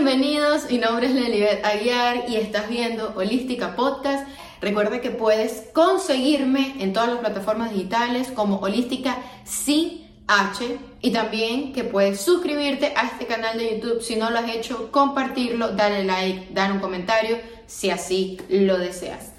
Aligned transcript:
Bienvenidos, 0.00 0.70
mi 0.70 0.78
nombre 0.78 1.08
es 1.08 1.12
Lelibet 1.12 1.64
Aguiar 1.64 2.30
y 2.30 2.36
estás 2.36 2.68
viendo 2.68 3.14
Holística 3.16 3.74
Podcast. 3.74 4.28
Recuerda 4.60 5.00
que 5.00 5.10
puedes 5.10 5.64
conseguirme 5.72 6.76
en 6.78 6.92
todas 6.92 7.08
las 7.08 7.18
plataformas 7.18 7.72
digitales 7.72 8.30
como 8.30 8.58
Holística 8.58 9.16
sin 9.42 10.08
H 10.28 10.78
y 11.00 11.10
también 11.10 11.72
que 11.72 11.82
puedes 11.82 12.20
suscribirte 12.20 12.92
a 12.94 13.08
este 13.08 13.26
canal 13.26 13.58
de 13.58 13.74
YouTube 13.74 14.00
si 14.00 14.14
no 14.14 14.30
lo 14.30 14.38
has 14.38 14.48
hecho, 14.48 14.92
compartirlo, 14.92 15.70
darle 15.70 16.04
like, 16.04 16.54
dar 16.54 16.70
un 16.70 16.78
comentario 16.78 17.36
si 17.66 17.90
así 17.90 18.38
lo 18.48 18.78
deseas. 18.78 19.32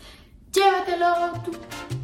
Llévatelo. 0.51 1.98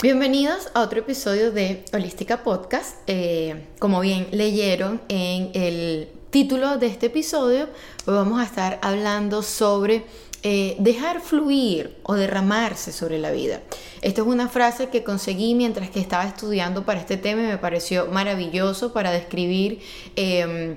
Bienvenidos 0.00 0.70
a 0.74 0.82
otro 0.82 1.00
episodio 1.00 1.50
de 1.50 1.84
Holística 1.92 2.44
Podcast. 2.44 2.98
Eh, 3.08 3.66
como 3.80 3.98
bien 3.98 4.28
leyeron 4.30 5.00
en 5.08 5.50
el 5.54 6.08
título 6.30 6.78
de 6.78 6.86
este 6.86 7.06
episodio, 7.06 7.64
hoy 8.06 8.14
vamos 8.14 8.40
a 8.40 8.44
estar 8.44 8.78
hablando 8.80 9.42
sobre 9.42 10.04
eh, 10.44 10.76
dejar 10.78 11.20
fluir 11.20 11.96
o 12.04 12.14
derramarse 12.14 12.92
sobre 12.92 13.18
la 13.18 13.32
vida. 13.32 13.60
Esta 14.00 14.20
es 14.20 14.26
una 14.28 14.48
frase 14.48 14.88
que 14.88 15.02
conseguí 15.02 15.56
mientras 15.56 15.90
que 15.90 15.98
estaba 15.98 16.26
estudiando 16.26 16.84
para 16.84 17.00
este 17.00 17.16
tema 17.16 17.42
y 17.42 17.46
me 17.46 17.58
pareció 17.58 18.06
maravilloso 18.06 18.92
para 18.92 19.10
describir 19.10 19.80
em, 20.14 20.76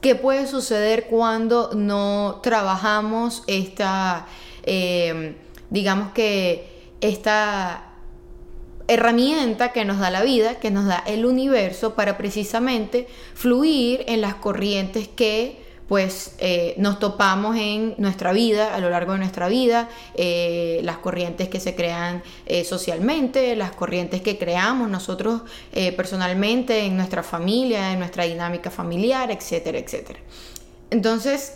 qué 0.00 0.14
puede 0.14 0.46
suceder 0.46 1.08
cuando 1.08 1.70
no 1.74 2.38
trabajamos 2.40 3.42
esta, 3.48 4.28
em, 4.62 5.34
digamos 5.70 6.12
que 6.12 6.70
esta 7.00 7.89
herramienta 8.90 9.72
que 9.72 9.84
nos 9.84 9.98
da 9.98 10.10
la 10.10 10.22
vida, 10.22 10.56
que 10.56 10.70
nos 10.70 10.86
da 10.86 11.02
el 11.06 11.24
universo 11.24 11.94
para 11.94 12.18
precisamente 12.18 13.06
fluir 13.34 14.04
en 14.08 14.20
las 14.20 14.34
corrientes 14.34 15.08
que 15.08 15.70
pues 15.90 16.36
eh, 16.38 16.74
nos 16.76 17.00
topamos 17.00 17.56
en 17.56 17.96
nuestra 17.98 18.32
vida, 18.32 18.76
a 18.76 18.78
lo 18.78 18.90
largo 18.90 19.14
de 19.14 19.18
nuestra 19.18 19.48
vida, 19.48 19.88
eh, 20.14 20.80
las 20.84 20.98
corrientes 20.98 21.48
que 21.48 21.58
se 21.58 21.74
crean 21.74 22.22
eh, 22.46 22.62
socialmente, 22.62 23.56
las 23.56 23.72
corrientes 23.72 24.22
que 24.22 24.38
creamos 24.38 24.88
nosotros 24.88 25.42
personalmente 25.96 26.84
en 26.84 26.96
nuestra 26.96 27.24
familia, 27.24 27.92
en 27.92 27.98
nuestra 27.98 28.22
dinámica 28.22 28.70
familiar, 28.70 29.32
etcétera, 29.32 29.78
etcétera. 29.78 30.20
Entonces, 30.90 31.54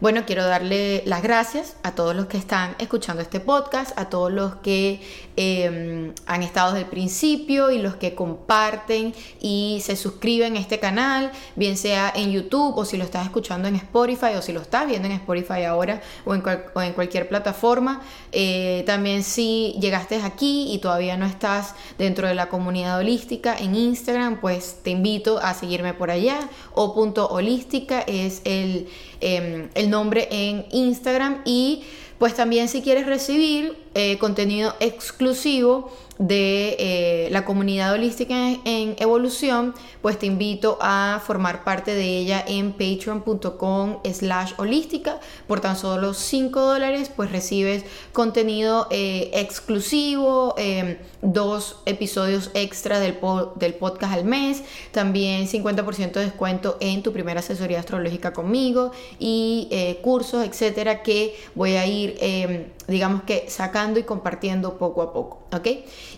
bueno, 0.00 0.22
quiero 0.26 0.46
darle 0.46 1.02
las 1.06 1.22
gracias 1.22 1.74
a 1.82 1.96
todos 1.96 2.14
los 2.14 2.26
que 2.26 2.36
están 2.36 2.76
escuchando 2.78 3.20
este 3.20 3.40
podcast, 3.40 3.98
a 3.98 4.08
todos 4.08 4.30
los 4.30 4.54
que 4.56 5.00
em, 5.38 6.12
han 6.26 6.42
estado 6.42 6.72
desde 6.72 6.84
el 6.84 6.90
principio 6.90 7.70
y 7.70 7.78
los 7.78 7.94
que 7.94 8.14
comparten 8.14 9.14
y 9.40 9.80
se 9.84 9.94
suscriben 9.94 10.56
a 10.56 10.60
este 10.60 10.80
canal, 10.80 11.30
bien 11.54 11.76
sea 11.76 12.12
en 12.14 12.32
YouTube 12.32 12.76
o 12.76 12.84
si 12.84 12.96
lo 12.96 13.04
estás 13.04 13.24
escuchando 13.24 13.68
en 13.68 13.76
Spotify 13.76 14.34
o 14.36 14.42
si 14.42 14.52
lo 14.52 14.60
estás 14.60 14.88
viendo 14.88 15.06
en 15.06 15.12
Spotify 15.14 15.62
ahora 15.62 16.00
o 16.24 16.34
en, 16.34 16.40
cualquier 16.40 17.28
plataforma. 17.28 18.02
Eh, 18.32 18.82
también 18.86 19.22
si 19.22 19.76
llegaste 19.80 20.16
aquí 20.22 20.72
y 20.72 20.78
todavía 20.78 21.16
no 21.16 21.26
estás 21.26 21.74
dentro 21.98 22.26
de 22.26 22.34
la 22.34 22.48
comunidad 22.48 22.98
holística 22.98 23.56
en 23.56 23.76
Instagram, 23.76 24.40
pues 24.40 24.78
te 24.82 24.90
invito 24.90 25.38
a 25.38 25.54
seguirme 25.54 25.94
por 25.94 26.10
allá 26.10 26.40
o 26.74 26.94
punto 26.94 27.28
holística 27.28 28.00
es 28.00 28.42
el 28.44 28.88
Em, 29.20 29.68
el 29.74 29.90
nombre 29.90 30.28
en 30.30 30.66
Instagram 30.70 31.42
y 31.44 31.82
pues 32.18 32.34
también 32.34 32.68
si 32.68 32.82
quieres 32.82 33.06
recibir 33.06 33.76
eh, 33.94 34.18
contenido 34.18 34.74
exclusivo 34.80 35.92
de 36.18 36.76
eh, 36.78 37.28
la 37.30 37.44
comunidad 37.44 37.92
holística 37.92 38.34
en, 38.64 38.96
evolución, 38.98 39.74
pues 40.02 40.18
te 40.18 40.26
invito 40.26 40.78
a 40.80 41.22
formar 41.24 41.64
parte 41.64 41.94
de 41.94 42.18
ella 42.18 42.44
en 42.46 42.72
patreon.com 42.72 43.98
slash 44.12 44.52
holística. 44.56 45.20
Por 45.46 45.60
tan 45.60 45.76
solo 45.76 46.14
5 46.14 46.60
dólares, 46.60 47.10
pues 47.14 47.30
recibes 47.30 47.84
contenido 48.12 48.88
eh, 48.90 49.30
exclusivo, 49.34 50.54
em, 50.58 50.98
dos 51.22 51.76
episodios 51.86 52.50
extra 52.54 52.98
del, 53.00 53.16
del 53.56 53.74
podcast 53.74 54.14
al 54.14 54.24
mes, 54.24 54.62
también 54.92 55.46
50% 55.46 56.12
de 56.12 56.24
descuento 56.24 56.76
en 56.80 57.02
tu 57.02 57.12
primera 57.12 57.40
asesoría 57.40 57.78
astrológica 57.78 58.32
conmigo 58.32 58.92
y 59.18 59.68
eh, 59.70 59.98
cursos, 60.02 60.44
etcétera, 60.44 61.02
que 61.02 61.36
voy 61.54 61.76
a 61.76 61.86
ir, 61.86 62.16
em, 62.20 62.66
digamos 62.88 63.22
que 63.22 63.44
sacando 63.48 64.00
y 64.00 64.02
compartiendo 64.02 64.78
poco 64.78 65.02
a 65.02 65.12
poco, 65.12 65.42
¿ok? 65.52 65.68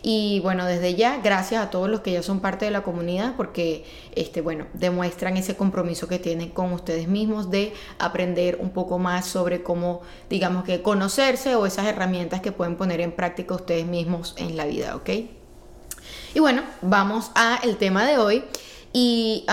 Y 0.03 0.39
bueno, 0.41 0.65
desde 0.67 0.95
ya, 0.95 1.19
gracias 1.19 1.65
a 1.65 1.69
todos 1.69 1.91
los 1.91 2.01
que 2.01 2.13
ya 2.13 2.23
son 2.23 2.39
parte 2.39 2.65
de 2.65 2.71
la 2.71 2.83
comunidad 2.83 3.35
porque, 3.37 3.85
este, 4.15 4.41
bueno, 4.41 4.67
demuestran 4.73 5.37
ese 5.37 5.57
compromiso 5.57 6.07
que 6.07 6.21
tienen 6.21 6.51
con 6.51 6.73
ustedes 6.73 7.09
mismos 7.09 7.51
de 7.51 7.75
aprender 7.99 8.59
un 8.61 8.71
poco 8.71 8.99
más 9.01 9.27
sobre 9.27 9.65
cómo, 9.65 10.03
digamos 10.31 10.63
que 10.63 10.81
conocerse 10.81 11.57
o 11.57 11.67
esas 11.67 11.87
herramientas 11.87 12.41
que 12.41 12.53
pueden 12.53 12.77
poner 12.77 13.01
en 13.01 13.13
práctica 13.13 13.55
ustedes 13.57 13.85
mismos 13.85 14.35
en 14.39 14.57
la 14.57 14.65
vida, 14.65 14.95
¿ok? 14.95 15.11
Y 16.35 16.39
bueno, 16.39 16.63
vamos 16.83 17.33
a 17.35 17.59
el 17.65 17.77
tema 17.79 18.07
de 18.07 18.19
hoy 18.19 18.45
y 18.93 19.45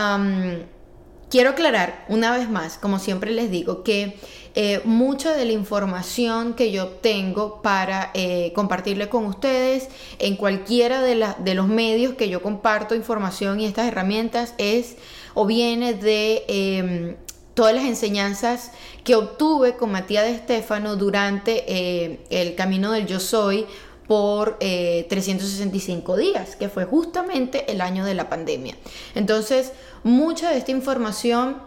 quiero 1.29 1.51
aclarar 1.51 2.05
una 2.07 2.35
vez 2.35 2.49
más, 2.49 2.77
como 2.77 2.99
siempre 2.99 3.31
les 3.31 3.51
digo, 3.51 3.83
que 3.83 4.17
eh, 4.55 4.81
mucha 4.85 5.35
de 5.35 5.45
la 5.45 5.51
información 5.51 6.55
que 6.55 6.71
yo 6.71 6.87
tengo 6.87 7.61
para 7.61 8.09
eh, 8.15 8.51
compartirle 8.55 9.07
con 9.07 9.25
ustedes 9.25 9.87
en 10.17 10.35
cualquiera 10.35 11.01
de, 11.01 11.53
los 11.53 11.67
medios 11.67 12.15
que 12.15 12.29
yo 12.29 12.41
comparto 12.41 12.95
información 12.95 13.59
y 13.59 13.65
estas 13.65 13.87
herramientas 13.87 14.55
es 14.57 14.95
o 15.35 15.45
viene 15.45 15.93
de 15.93 16.43
em, 16.47 17.15
todas 17.53 17.75
las 17.75 17.85
enseñanzas 17.85 18.71
que 19.03 19.15
obtuve 19.15 19.75
con 19.75 19.91
Matías 19.91 20.25
de 20.25 20.31
Estefano 20.31 20.95
durante 20.95 21.63
eh, 21.67 22.19
el 22.31 22.55
camino 22.55 22.91
del 22.91 23.05
yo 23.05 23.19
soy 23.19 23.67
por 24.07 24.57
365 24.59 26.15
días, 26.15 26.55
que 26.55 26.69
fue 26.69 26.85
justamente 26.85 27.71
el 27.71 27.81
año 27.81 28.05
de 28.05 28.13
la 28.13 28.29
pandemia. 28.29 28.75
Entonces, 29.15 29.73
mucha 30.03 30.51
de 30.51 30.57
esta 30.57 30.71
información 30.71 31.57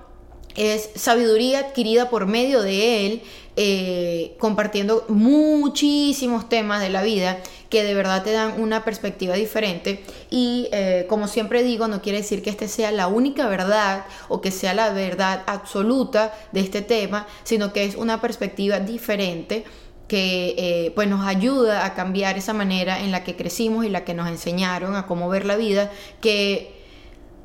es 0.56 0.91
sabiduría 0.95 1.61
adquirida 1.61 2.11
por 2.11 2.27
medio 2.27 2.62
de 2.62 3.06
él, 3.06 3.23
eh, 3.56 4.37
compartiendo 4.39 5.05
muchísimos 5.09 6.49
temas 6.49 6.81
de 6.81 6.89
la 6.89 7.03
vida 7.03 7.39
que 7.69 7.84
de 7.84 7.95
verdad 7.95 8.23
te 8.23 8.33
dan 8.33 8.61
una 8.61 8.84
perspectiva 8.84 9.34
diferente 9.34 10.03
y 10.31 10.69
eh, 10.72 11.07
como 11.09 11.28
siempre 11.28 11.62
digo, 11.62 11.89
no 11.89 12.01
quiere 12.01 12.19
decir 12.19 12.43
que 12.43 12.51
este 12.51 12.69
sea 12.69 12.91
la 12.91 13.07
única 13.07 13.49
verdad 13.49 14.07
o 14.28 14.41
que 14.41 14.51
sea 14.51 14.75
la 14.75 14.91
verdad 14.91 15.43
absoluta 15.47 16.33
de 16.53 16.61
este 16.61 16.83
tema, 16.83 17.27
sino 17.45 17.72
que 17.72 17.84
es 17.84 17.97
una 17.97 18.21
perspectiva 18.21 18.81
diferente 18.81 19.65
que 20.10 20.56
eh, 20.59 20.93
pues 20.97 21.06
nos 21.06 21.25
ayuda 21.25 21.87
a 21.87 21.94
cambiar 21.94 22.37
esa 22.37 22.53
manera 22.53 22.98
en 22.98 23.12
la 23.12 23.22
que 23.22 23.37
crecimos 23.37 23.84
y 23.84 23.88
la 23.88 24.04
que 24.04 24.12
nos 24.12 24.26
enseñaron 24.26 24.97
a 24.97 25.06
cómo 25.06 25.28
ver 25.28 25.47
la 25.47 25.54
vida, 25.54 25.93
que 26.21 26.75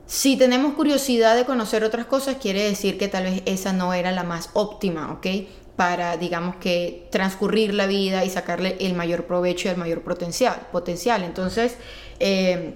si 0.08 0.36
tenemos 0.36 0.74
curiosidad 0.74 1.36
de 1.36 1.46
conocer 1.46 1.84
otras 1.84 2.08
cosas, 2.08 2.38
quiere 2.42 2.64
decir 2.64 2.98
que 2.98 3.08
tal 3.08 3.26
vez 3.26 3.44
esa 3.46 3.72
no 3.72 3.94
era 3.94 4.12
la 4.12 4.24
más 4.24 4.50
óptima, 4.54 5.12
¿ok? 5.12 5.28
Para, 5.76 6.18
digamos 6.18 6.56
que, 6.56 7.08
transcurrir 7.12 7.72
la 7.76 7.86
vida 7.86 8.26
y 8.26 8.32
sacarle 8.32 8.78
el 8.80 8.96
mayor 8.96 9.28
provecho 9.28 9.68
y 9.68 9.72
el 9.72 9.78
mayor 9.78 10.02
potencial. 10.02 10.68
potencial. 10.72 11.24
Entonces, 11.24 11.76
eh, 12.20 12.74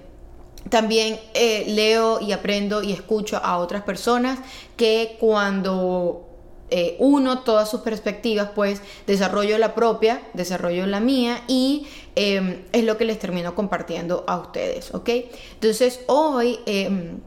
también 0.70 1.20
eh, 1.34 1.64
leo 1.68 2.22
y 2.22 2.32
aprendo 2.32 2.84
y 2.84 2.92
escucho 2.92 3.38
a 3.38 3.58
otras 3.58 3.82
personas 3.82 4.38
que 4.78 5.18
cuando 5.20 6.29
eh, 6.72 6.96
uno 7.00 7.40
todas 7.40 7.70
sus 7.70 7.82
perspectivas, 7.82 8.52
pues 8.54 8.82
desarrollo 9.08 9.58
la 9.58 9.74
propia, 9.74 10.22
desarrollo 10.34 10.86
la 10.86 11.00
mía 11.00 11.44
y 11.48 11.88
em, 12.16 12.64
es 12.72 12.84
lo 12.84 12.96
que 12.96 13.06
les 13.06 13.18
termino 13.18 13.56
compartiendo 13.56 14.24
a 14.28 14.38
ustedes, 14.38 14.94
¿ok? 14.94 15.10
Entonces 15.54 16.02
hoy 16.06 16.60
em, 16.68 17.22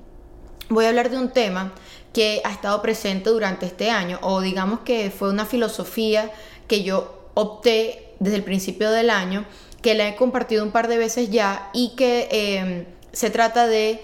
voy 0.69 0.85
a 0.85 0.91
hablar 0.91 1.11
de 1.11 1.19
un 1.19 1.31
tema 1.31 1.73
que 2.13 2.41
ha 2.45 2.53
estado 2.53 2.81
presente 2.83 3.31
durante 3.31 3.67
este 3.67 3.91
año 3.91 4.21
o 4.23 4.41
digamos 4.41 4.81
que 4.81 5.11
fue 5.11 5.31
una 5.31 5.45
filosofía 5.45 6.31
que 6.69 6.85
yo 6.85 7.31
opté 7.35 8.15
desde 8.21 8.37
el 8.37 8.45
principio 8.45 8.93
del 8.93 9.11
año, 9.11 9.45
que 9.81 9.95
la 9.95 10.07
he 10.09 10.15
compartido 10.15 10.63
un 10.63 10.71
par 10.71 10.87
de 10.87 10.99
veces 10.99 11.31
ya 11.31 11.69
y 11.73 11.97
que 11.97 12.29
em, 12.31 12.85
se 13.13 13.31
trata 13.31 13.67
de 13.67 14.01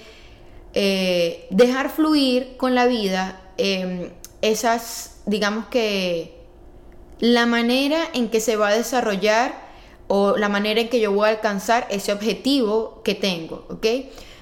eh, 0.75 1.47
dejar 1.51 1.91
fluir 1.91 2.57
con 2.57 2.75
la 2.75 2.87
vida 2.87 3.41
esas 4.41 5.18
digamos 5.29 5.67
que 5.67 6.35
la 7.21 7.47
manera 7.47 8.01
en 8.15 8.29
que 8.29 8.41
se 8.41 8.57
va 8.57 8.69
a 8.69 8.75
desarrollar 8.75 9.69
o 10.09 10.37
la 10.37 10.49
manera 10.49 10.81
en 10.81 10.89
que 10.89 11.01
yo 11.01 11.13
voy 11.13 11.27
a 11.27 11.31
alcanzar 11.31 11.87
ese 11.91 12.13
objetivo 12.13 13.03
que 13.05 13.15
tengo, 13.15 13.67
¿ok? 13.69 13.87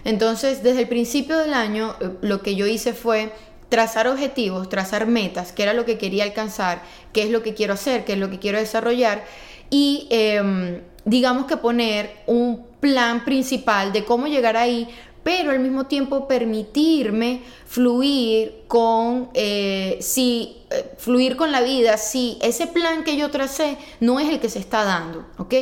Entonces, 0.04 0.62
desde 0.62 0.82
el 0.82 0.88
principio 0.88 1.36
del 1.38 1.52
año, 1.52 1.96
eh, 2.00 2.10
lo 2.20 2.40
que 2.40 2.54
yo 2.54 2.66
hice 2.66 2.92
fue 2.92 3.32
trazar 3.68 4.06
objetivos, 4.06 4.68
trazar 4.68 5.08
metas, 5.08 5.50
qué 5.50 5.64
era 5.64 5.72
lo 5.72 5.84
que 5.84 5.98
quería 5.98 6.22
alcanzar, 6.22 6.82
qué 7.12 7.24
es 7.24 7.30
lo 7.30 7.42
que 7.42 7.54
quiero 7.54 7.74
hacer, 7.74 8.04
qué 8.04 8.12
es 8.12 8.18
lo 8.18 8.30
que 8.30 8.38
quiero 8.38 8.58
desarrollar 8.58 9.24
y 9.70 10.06
em, 10.10 10.82
digamos 11.04 11.46
que 11.46 11.56
poner 11.56 12.14
un 12.26 12.64
plan 12.78 13.24
principal 13.24 13.92
de 13.92 14.04
cómo 14.04 14.28
llegar 14.28 14.56
ahí, 14.56 14.88
pero 15.26 15.50
al 15.50 15.58
mismo 15.58 15.86
tiempo 15.86 16.28
permitirme 16.28 17.42
fluir 17.66 18.62
con, 18.68 19.28
eh, 19.34 19.98
si, 20.00 20.58
eh, 20.70 20.94
fluir 20.98 21.34
con 21.34 21.50
la 21.50 21.62
vida, 21.62 21.96
si 21.96 22.38
ese 22.40 22.68
plan 22.68 23.02
que 23.02 23.16
yo 23.16 23.28
tracé 23.28 23.76
no 23.98 24.20
es 24.20 24.28
el 24.28 24.38
que 24.38 24.48
se 24.48 24.60
está 24.60 24.84
dando, 24.84 25.26
¿ok? 25.38 25.52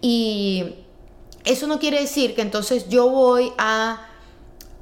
Y 0.00 0.66
eso 1.44 1.66
no 1.66 1.80
quiere 1.80 2.00
decir 2.00 2.36
que 2.36 2.42
entonces 2.42 2.88
yo 2.90 3.10
voy 3.10 3.52
a 3.58 4.06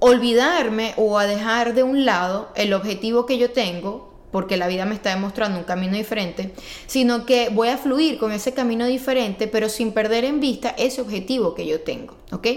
olvidarme 0.01 0.93
o 0.99 1.19
a 1.19 1.25
dejar 1.25 1.73
de 1.73 1.83
un 1.83 2.05
lado 2.05 2.51
el 2.57 2.75
objetivo 2.75 3.25
que 3.25 3.39
yo 3.39 3.53
tengo, 3.53 4.13
porque 4.33 4.59
la 4.59 4.69
vida 4.69 4.85
me 4.85 4.97
está 4.97 5.15
demostrando 5.15 5.59
un 5.59 5.65
camino 5.65 5.97
diferente, 5.97 6.53
sino 6.87 7.25
que 7.25 7.49
voy 7.49 7.69
a 7.69 7.79
fluir 7.79 8.19
con 8.19 8.33
ese 8.33 8.53
camino 8.53 8.85
diferente, 8.85 9.47
pero 9.47 9.71
sin 9.71 9.93
perder 9.93 10.27
en 10.27 10.41
vista 10.41 10.75
ese 10.77 11.01
objetivo 11.01 11.55
que 11.55 11.67
yo 11.67 11.81
tengo, 11.81 12.17
¿ok? 12.33 12.49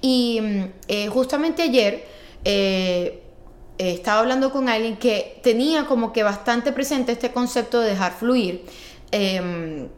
Y 0.00 0.40
mm, 0.40 0.64
eh, 0.88 1.08
justamente 1.08 1.62
ayer 1.62 2.06
eh, 2.44 3.22
estaba 3.78 4.20
hablando 4.20 4.50
con 4.50 4.68
alguien 4.68 4.96
que 4.96 5.40
tenía 5.42 5.86
como 5.86 6.12
que 6.12 6.22
bastante 6.22 6.72
presente 6.72 7.12
este 7.12 7.32
concepto 7.32 7.80
de 7.80 7.90
dejar 7.90 8.12
fluir. 8.12 8.64
Em, 9.10 9.88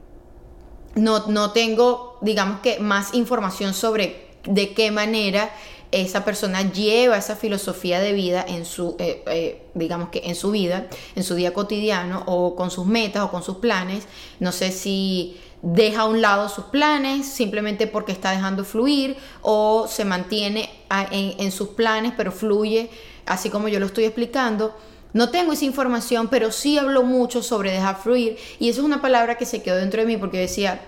no, 0.94 1.26
no 1.29 1.52
tengo, 1.52 2.19
digamos 2.20 2.61
que, 2.61 2.79
más 2.79 3.14
información 3.14 3.75
sobre 3.75 4.29
de 4.44 4.73
qué 4.75 4.91
manera 4.91 5.50
esa 5.93 6.25
persona 6.25 6.70
lleva 6.70 7.17
esa 7.17 7.35
filosofía 7.37 8.00
de 8.00 8.12
vida 8.12 8.44
en 8.46 8.64
su, 8.64 8.94
eh, 8.99 9.62
digamos 9.75 10.11
que 10.11 10.23
en 10.25 10.37
su 10.37 10.53
vida, 10.53 10.87
en 11.17 11.25
su 11.25 11.35
día 11.35 11.53
cotidiano, 11.53 12.23
o 12.26 12.55
con 12.55 12.70
sus 12.70 12.87
metas 12.87 13.25
o 13.25 13.31
con 13.31 13.43
sus 13.43 13.56
planes. 13.56 14.05
No 14.38 14.53
sé 14.53 14.70
si 14.70 15.37
deja 15.62 16.02
a 16.02 16.06
un 16.06 16.22
lado 16.22 16.48
sus 16.48 16.64
planes 16.66 17.26
simplemente 17.26 17.86
porque 17.86 18.12
está 18.12 18.30
dejando 18.30 18.64
fluir 18.64 19.16
o 19.42 19.86
se 19.88 20.04
mantiene 20.04 20.70
en, 21.10 21.52
sus 21.52 21.70
planes 21.70 22.14
pero 22.16 22.32
fluye 22.32 22.90
así 23.26 23.50
como 23.50 23.68
yo 23.68 23.78
lo 23.78 23.86
estoy 23.86 24.04
explicando. 24.04 24.74
No 25.12 25.30
tengo 25.30 25.52
esa 25.52 25.64
información, 25.64 26.28
pero 26.28 26.52
sí 26.52 26.78
hablo 26.78 27.02
mucho 27.02 27.42
sobre 27.42 27.72
dejar 27.72 28.00
fluir 28.00 28.38
y 28.58 28.68
eso 28.68 28.80
es 28.80 28.86
una 28.86 29.02
palabra 29.02 29.36
que 29.36 29.44
se 29.44 29.62
quedó 29.62 29.76
dentro 29.76 30.00
de 30.00 30.06
mí 30.06 30.16
porque 30.16 30.38
decía, 30.38 30.80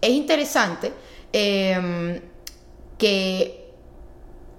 es 0.00 0.10
interesante 0.10 0.92
em, 1.32 2.20
que 2.98 3.72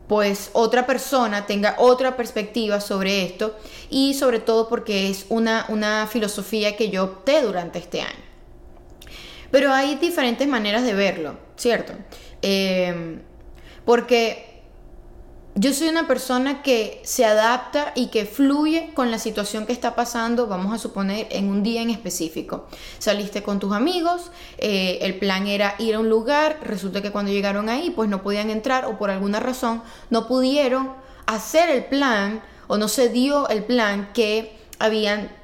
pues 0.07 0.51
otra 0.53 0.85
persona 0.85 1.45
tenga 1.45 1.75
otra 1.79 2.15
perspectiva 2.15 2.79
sobre 2.79 3.23
esto 3.23 3.55
y 3.89 4.13
sobre 4.13 4.39
todo 4.39 4.69
porque 4.69 5.09
es 5.09 5.25
una, 5.29 5.65
una 5.69 6.07
filosofía 6.07 6.75
que 6.75 6.89
yo 6.89 7.03
opté 7.03 7.41
durante 7.41 7.79
este 7.79 8.01
año. 8.01 8.32
Pero 9.53 9.71
hay 9.71 9.97
diferentes 9.97 10.47
maneras 10.47 10.83
de 10.83 10.95
verlo, 10.95 11.37
¿cierto? 11.57 11.93
Em, 12.41 13.21
porque 13.85 14.63
yo 15.53 15.71
soy 15.73 15.89
una 15.89 16.07
persona 16.07 16.63
que 16.63 16.99
se 17.03 17.23
adapta 17.23 17.91
y 17.93 18.07
que 18.07 18.25
fluye 18.25 18.89
con 18.95 19.11
la 19.11 19.19
situación 19.19 19.67
que 19.67 19.71
está 19.71 19.93
pasando, 19.93 20.47
vamos 20.47 20.73
a 20.73 20.79
suponer, 20.79 21.27
en 21.29 21.49
un 21.49 21.61
día 21.61 21.83
en 21.83 21.91
específico. 21.91 22.67
Saliste 22.97 23.43
con 23.43 23.59
tus 23.59 23.73
amigos, 23.73 24.31
eh, 24.57 24.97
el 25.01 25.19
plan 25.19 25.45
era 25.45 25.75
ir 25.77 25.93
a 25.93 25.99
un 25.99 26.09
lugar, 26.09 26.57
resulta 26.63 27.03
que 27.03 27.11
cuando 27.11 27.31
llegaron 27.31 27.69
ahí, 27.69 27.91
pues 27.91 28.09
no 28.09 28.23
podían 28.23 28.49
entrar 28.49 28.85
o 28.85 28.97
por 28.97 29.11
alguna 29.11 29.39
razón 29.39 29.83
no 30.09 30.27
pudieron 30.27 30.93
hacer 31.27 31.69
el 31.69 31.85
plan 31.85 32.41
o 32.65 32.77
no 32.77 32.87
se 32.87 33.09
dio 33.09 33.47
el 33.49 33.63
plan 33.63 34.09
que 34.15 34.57
habían 34.79 35.42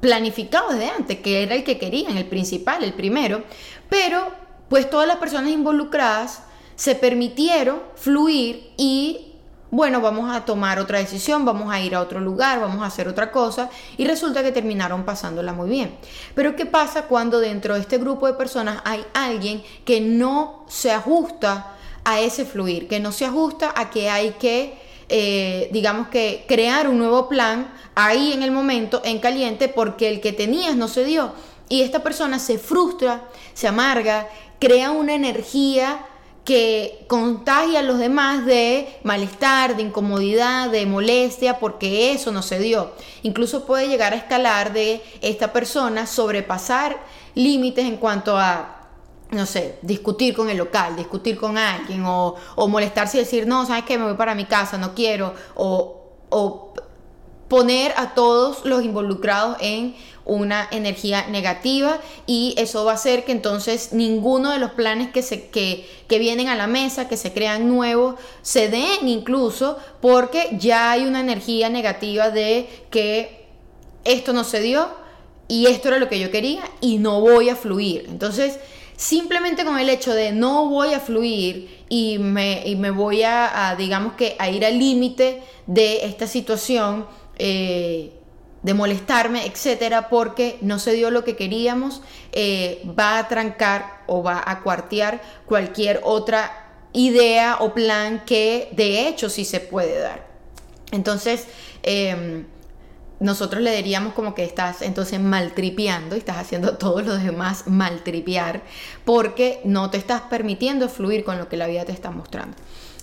planificado 0.00 0.70
desde 0.70 0.90
antes, 0.90 1.20
que 1.20 1.42
era 1.42 1.54
el 1.54 1.64
que 1.64 1.78
querían, 1.78 2.16
el 2.16 2.26
principal, 2.26 2.82
el 2.82 2.94
primero, 2.94 3.44
pero 3.88 4.32
pues 4.68 4.88
todas 4.88 5.06
las 5.06 5.16
personas 5.16 5.50
involucradas 5.50 6.42
se 6.76 6.94
permitieron 6.94 7.80
fluir 7.96 8.72
y 8.76 9.26
bueno, 9.70 10.00
vamos 10.00 10.34
a 10.34 10.44
tomar 10.44 10.80
otra 10.80 10.98
decisión, 10.98 11.44
vamos 11.44 11.72
a 11.72 11.80
ir 11.80 11.94
a 11.94 12.00
otro 12.00 12.18
lugar, 12.18 12.60
vamos 12.60 12.82
a 12.82 12.86
hacer 12.86 13.06
otra 13.06 13.30
cosa 13.30 13.70
y 13.96 14.04
resulta 14.04 14.42
que 14.42 14.50
terminaron 14.50 15.04
pasándola 15.04 15.52
muy 15.52 15.68
bien. 15.68 15.96
Pero 16.34 16.56
¿qué 16.56 16.66
pasa 16.66 17.02
cuando 17.02 17.38
dentro 17.38 17.74
de 17.74 17.80
este 17.80 17.98
grupo 17.98 18.26
de 18.26 18.32
personas 18.32 18.80
hay 18.84 19.04
alguien 19.14 19.62
que 19.84 20.00
no 20.00 20.64
se 20.68 20.90
ajusta 20.90 21.74
a 22.04 22.20
ese 22.20 22.44
fluir, 22.44 22.88
que 22.88 22.98
no 22.98 23.12
se 23.12 23.26
ajusta 23.26 23.72
a 23.76 23.90
que 23.90 24.10
hay 24.10 24.32
que 24.32 24.89
eh, 25.10 25.68
digamos 25.72 26.08
que 26.08 26.44
crear 26.46 26.88
un 26.88 26.98
nuevo 26.98 27.28
plan 27.28 27.72
ahí 27.94 28.32
en 28.32 28.42
el 28.42 28.52
momento, 28.52 29.02
en 29.04 29.18
caliente, 29.18 29.68
porque 29.68 30.08
el 30.08 30.20
que 30.20 30.32
tenías 30.32 30.76
no 30.76 30.88
se 30.88 31.04
dio. 31.04 31.32
Y 31.68 31.82
esta 31.82 32.02
persona 32.02 32.38
se 32.38 32.58
frustra, 32.58 33.28
se 33.54 33.68
amarga, 33.68 34.28
crea 34.58 34.90
una 34.92 35.14
energía 35.14 36.06
que 36.44 37.04
contagia 37.06 37.80
a 37.80 37.82
los 37.82 37.98
demás 37.98 38.46
de 38.46 38.88
malestar, 39.04 39.76
de 39.76 39.82
incomodidad, 39.82 40.70
de 40.70 40.86
molestia, 40.86 41.58
porque 41.58 42.12
eso 42.12 42.32
no 42.32 42.42
se 42.42 42.58
dio. 42.58 42.92
Incluso 43.22 43.66
puede 43.66 43.88
llegar 43.88 44.12
a 44.12 44.16
escalar 44.16 44.72
de 44.72 45.02
esta 45.20 45.52
persona, 45.52 46.06
sobrepasar 46.06 46.98
límites 47.34 47.84
en 47.84 47.96
cuanto 47.96 48.36
a 48.38 48.79
no 49.30 49.46
sé, 49.46 49.78
discutir 49.82 50.34
con 50.34 50.50
el 50.50 50.58
local, 50.58 50.96
discutir 50.96 51.36
con 51.36 51.56
alguien 51.56 52.02
o, 52.04 52.36
molestarse 52.68 53.18
y 53.18 53.20
decir, 53.20 53.46
no, 53.46 53.66
¿sabes 53.66 53.84
qué? 53.84 53.98
Me 53.98 54.04
voy 54.04 54.14
para 54.14 54.34
mi 54.34 54.44
casa, 54.44 54.78
no 54.78 54.94
quiero, 54.94 55.34
o, 55.54 56.02
o 56.30 56.74
poner 57.48 57.92
a 57.96 58.14
todos 58.14 58.64
los 58.64 58.84
involucrados 58.84 59.56
en 59.60 59.96
una 60.24 60.68
energía 60.70 61.26
negativa 61.26 61.98
y 62.26 62.54
eso 62.56 62.84
va 62.84 62.92
a 62.92 62.94
hacer 62.94 63.24
que 63.24 63.32
entonces 63.32 63.92
ninguno 63.92 64.52
de 64.52 64.58
los 64.58 64.70
planes 64.70 65.10
que, 65.10 65.22
se, 65.22 65.48
que, 65.48 65.88
que 66.06 66.20
vienen 66.20 66.46
a 66.46 66.54
la 66.54 66.68
mesa, 66.68 67.08
que 67.08 67.16
se 67.16 67.32
crean 67.32 67.68
nuevos, 67.68 68.14
se 68.42 68.68
den 68.68 69.08
incluso 69.08 69.76
porque 70.00 70.56
ya 70.58 70.92
hay 70.92 71.06
una 71.06 71.18
energía 71.18 71.68
negativa 71.68 72.30
de 72.30 72.68
que 72.90 73.48
esto 74.04 74.32
no 74.32 74.44
se 74.44 74.60
dio 74.60 74.88
y 75.48 75.66
esto 75.66 75.88
era 75.88 75.98
lo 75.98 76.08
que 76.08 76.20
yo 76.20 76.30
quería 76.30 76.62
y 76.80 76.98
no 76.98 77.20
voy 77.20 77.48
a 77.48 77.56
fluir. 77.56 78.06
Entonces, 78.08 78.60
simplemente 79.00 79.64
con 79.64 79.78
el 79.78 79.88
hecho 79.88 80.12
de 80.12 80.30
no 80.30 80.68
voy 80.68 80.92
a 80.92 81.00
fluir 81.00 81.84
y 81.88 82.18
me, 82.18 82.62
me 82.76 82.90
voy 82.90 83.22
a, 83.22 83.74
digamos 83.78 84.12
que, 84.12 84.36
a 84.38 84.50
ir 84.50 84.62
al 84.62 84.78
límite 84.78 85.42
de 85.66 86.04
esta 86.04 86.26
situación, 86.26 87.06
eh, 87.38 88.12
de 88.62 88.74
molestarme, 88.74 89.46
etcétera, 89.46 90.10
porque 90.10 90.58
no 90.60 90.78
se 90.78 90.92
dio 90.92 91.10
lo 91.10 91.24
que 91.24 91.34
queríamos, 91.34 92.02
eh, 92.32 92.82
va 92.86 93.16
a 93.16 93.26
trancar 93.26 94.02
o 94.06 94.22
va 94.22 94.42
a 94.44 94.60
cuartear 94.60 95.22
cualquier 95.46 96.02
otra 96.04 96.76
idea 96.92 97.56
o 97.60 97.72
plan 97.72 98.22
que 98.26 98.68
de 98.72 99.08
hecho 99.08 99.30
sí 99.30 99.46
se 99.46 99.60
puede 99.60 99.98
dar. 99.98 100.26
Entonces, 100.92 101.46
em, 101.82 102.44
nosotros 103.20 103.62
le 103.62 103.76
diríamos 103.76 104.14
como 104.14 104.34
que 104.34 104.44
estás 104.44 104.82
entonces 104.82 105.20
maltripeando 105.20 106.16
y 106.16 106.18
estás 106.18 106.38
haciendo 106.38 106.76
todos 106.78 107.04
los 107.04 107.22
demás 107.22 107.64
maltripear 107.66 108.62
porque 109.04 109.60
no 109.64 109.90
te 109.90 109.98
estás 109.98 110.22
permitiendo 110.22 110.88
fluir 110.88 111.22
con 111.22 111.38
lo 111.38 111.48
que 111.48 111.56
la 111.56 111.66
vida 111.66 111.84
te 111.84 111.92
está 111.92 112.10
mostrando. 112.10 112.56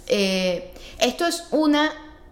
Eh, 0.07 0.74
esto 1.00 1.25
es 1.25 1.45
una, 1.51 1.91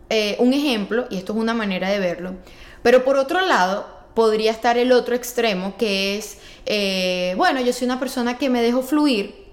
eh, 0.10 0.36
un 0.40 0.54
ejemplo 0.54 1.06
y 1.10 1.18
esto 1.18 1.34
es 1.34 1.40
una 1.40 1.54
manera 1.54 1.90
de 1.90 2.00
verlo, 2.00 2.34
pero 2.82 3.06
por 3.06 3.18
otro 3.18 3.42
lado 3.42 3.88
podría 4.16 4.52
estar 4.52 4.78
el 4.78 4.92
otro 4.92 5.14
extremo 5.14 5.76
que 5.78 6.18
es, 6.18 6.40
eh, 6.66 7.34
bueno, 7.38 7.62
yo 7.62 7.74
soy 7.74 7.86
una 7.86 8.00
persona 8.00 8.38
que 8.38 8.50
me 8.50 8.62
dejo 8.62 8.82
fluir 8.82 9.46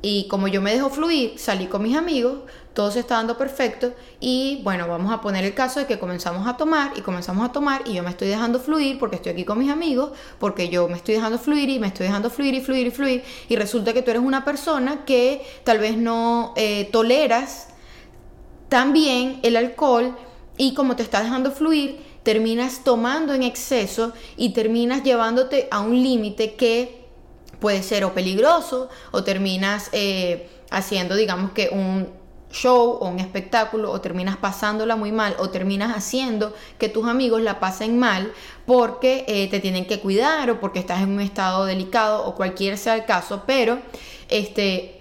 y 0.00 0.28
como 0.28 0.48
yo 0.48 0.62
me 0.62 0.72
dejo 0.72 0.88
fluir, 0.88 1.34
salí 1.38 1.66
con 1.66 1.82
mis 1.82 1.96
amigos, 1.96 2.40
todo 2.74 2.90
se 2.90 3.00
está 3.00 3.14
dando 3.14 3.38
perfecto 3.38 3.92
y 4.20 4.60
bueno, 4.64 4.88
vamos 4.88 5.12
a 5.12 5.20
poner 5.20 5.44
el 5.44 5.54
caso 5.54 5.78
de 5.78 5.86
que 5.86 5.98
comenzamos 5.98 6.46
a 6.48 6.56
tomar 6.56 6.92
y 6.96 7.02
comenzamos 7.02 7.48
a 7.48 7.52
tomar 7.52 7.82
y 7.86 7.94
yo 7.94 8.02
me 8.02 8.10
estoy 8.10 8.28
dejando 8.28 8.58
fluir 8.58 8.98
porque 8.98 9.16
estoy 9.16 9.32
aquí 9.32 9.44
con 9.44 9.58
mis 9.58 9.70
amigos, 9.70 10.10
porque 10.40 10.68
yo 10.68 10.88
me 10.88 10.96
estoy 10.96 11.14
dejando 11.14 11.38
fluir 11.38 11.70
y 11.70 11.78
me 11.78 11.86
estoy 11.86 12.06
dejando 12.06 12.30
fluir 12.30 12.54
y 12.54 12.60
fluir 12.60 12.88
y 12.88 12.90
fluir 12.90 13.24
y 13.48 13.56
resulta 13.56 13.92
que 13.92 14.02
tú 14.02 14.10
eres 14.10 14.22
una 14.22 14.44
persona 14.44 15.04
que 15.04 15.46
tal 15.62 15.78
vez 15.78 15.96
no 15.96 16.52
eh, 16.56 16.88
toleras 16.92 17.68
tan 18.68 18.92
bien 18.92 19.38
el 19.44 19.56
alcohol 19.56 20.16
y 20.56 20.74
como 20.74 20.96
te 20.96 21.04
estás 21.04 21.22
dejando 21.22 21.52
fluir, 21.52 22.00
terminas 22.24 22.82
tomando 22.82 23.34
en 23.34 23.44
exceso 23.44 24.12
y 24.36 24.52
terminas 24.52 25.04
llevándote 25.04 25.68
a 25.70 25.78
un 25.80 26.02
límite 26.02 26.54
que 26.54 27.04
puede 27.60 27.84
ser 27.84 28.02
o 28.02 28.14
peligroso 28.14 28.88
o 29.12 29.22
terminas 29.22 29.90
eh, 29.92 30.48
haciendo 30.70 31.14
digamos 31.14 31.52
que 31.52 31.68
un 31.70 32.23
show 32.54 32.98
o 33.00 33.08
un 33.08 33.18
espectáculo 33.18 33.90
o 33.90 34.00
terminas 34.00 34.36
pasándola 34.36 34.96
muy 34.96 35.12
mal 35.12 35.34
o 35.38 35.50
terminas 35.50 35.94
haciendo 35.94 36.54
que 36.78 36.88
tus 36.88 37.06
amigos 37.06 37.42
la 37.42 37.60
pasen 37.60 37.98
mal 37.98 38.32
porque 38.64 39.24
eh, 39.26 39.48
te 39.50 39.60
tienen 39.60 39.86
que 39.86 40.00
cuidar 40.00 40.48
o 40.50 40.60
porque 40.60 40.78
estás 40.78 41.02
en 41.02 41.10
un 41.10 41.20
estado 41.20 41.66
delicado 41.66 42.24
o 42.24 42.34
cualquier 42.34 42.78
sea 42.78 42.94
el 42.94 43.04
caso, 43.04 43.42
pero 43.46 43.80
este 44.28 45.00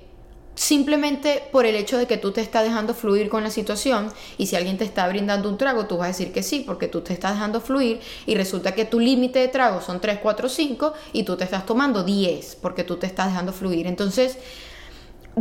simplemente 0.55 1.43
por 1.51 1.65
el 1.65 1.75
hecho 1.75 1.97
de 1.97 2.05
que 2.05 2.17
tú 2.17 2.31
te 2.31 2.41
estás 2.41 2.63
dejando 2.63 2.93
fluir 2.93 3.27
con 3.27 3.43
la 3.43 3.49
situación 3.49 4.11
y 4.37 4.45
si 4.45 4.55
alguien 4.55 4.77
te 4.77 4.83
está 4.83 5.07
brindando 5.07 5.49
un 5.49 5.57
trago, 5.57 5.87
tú 5.87 5.97
vas 5.97 6.05
a 6.05 6.07
decir 6.09 6.31
que 6.31 6.43
sí, 6.43 6.63
porque 6.65 6.87
tú 6.87 7.01
te 7.01 7.13
estás 7.13 7.33
dejando 7.33 7.59
fluir 7.59 8.01
y 8.25 8.35
resulta 8.35 8.75
que 8.75 8.85
tu 8.85 8.99
límite 8.99 9.39
de 9.39 9.47
trago 9.47 9.81
son 9.81 9.99
3, 9.99 10.19
4, 10.21 10.49
5 10.49 10.93
y 11.13 11.23
tú 11.23 11.37
te 11.37 11.43
estás 11.43 11.65
tomando 11.65 12.03
10 12.03 12.57
porque 12.61 12.83
tú 12.83 12.97
te 12.97 13.07
estás 13.07 13.27
dejando 13.27 13.51
fluir. 13.51 13.87
Entonces, 13.87 14.37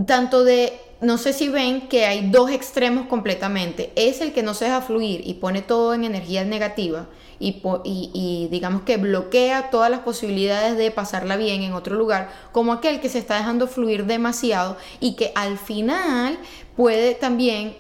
tanto 0.07 0.45
de, 0.45 0.73
no 1.01 1.19
sé 1.19 1.33
si 1.33 1.49
ven 1.49 1.89
que 1.89 2.07
hay 2.07 2.31
dos 2.31 2.51
extremos 2.51 3.07
completamente. 3.07 3.93
Es 3.97 4.21
el 4.21 4.33
que 4.33 4.43
no 4.43 4.55
se 4.55 4.67
deja 4.67 4.81
fluir 4.81 5.23
y 5.25 5.35
pone 5.35 5.63
todo 5.63 5.95
en 5.95 6.05
energía 6.05 6.45
negativa 6.45 7.09
y, 7.43 8.49
digamos 8.51 8.83
que 8.83 8.97
bloquea 8.97 9.71
todas 9.71 9.91
las 9.91 10.01
posibilidades 10.01 10.77
de 10.77 10.91
pasarla 10.91 11.37
bien 11.37 11.63
en 11.63 11.73
otro 11.73 11.97
lugar, 11.97 12.31
como 12.53 12.73
aquel 12.73 13.01
que 13.01 13.09
se 13.09 13.19
está 13.19 13.37
dejando 13.37 13.67
fluir 13.67 14.07
demasiado 14.07 14.77
y 15.01 15.17
que 15.17 15.33
al 15.35 15.59
final 15.59 16.39
puede 16.77 17.15
también 17.15 17.77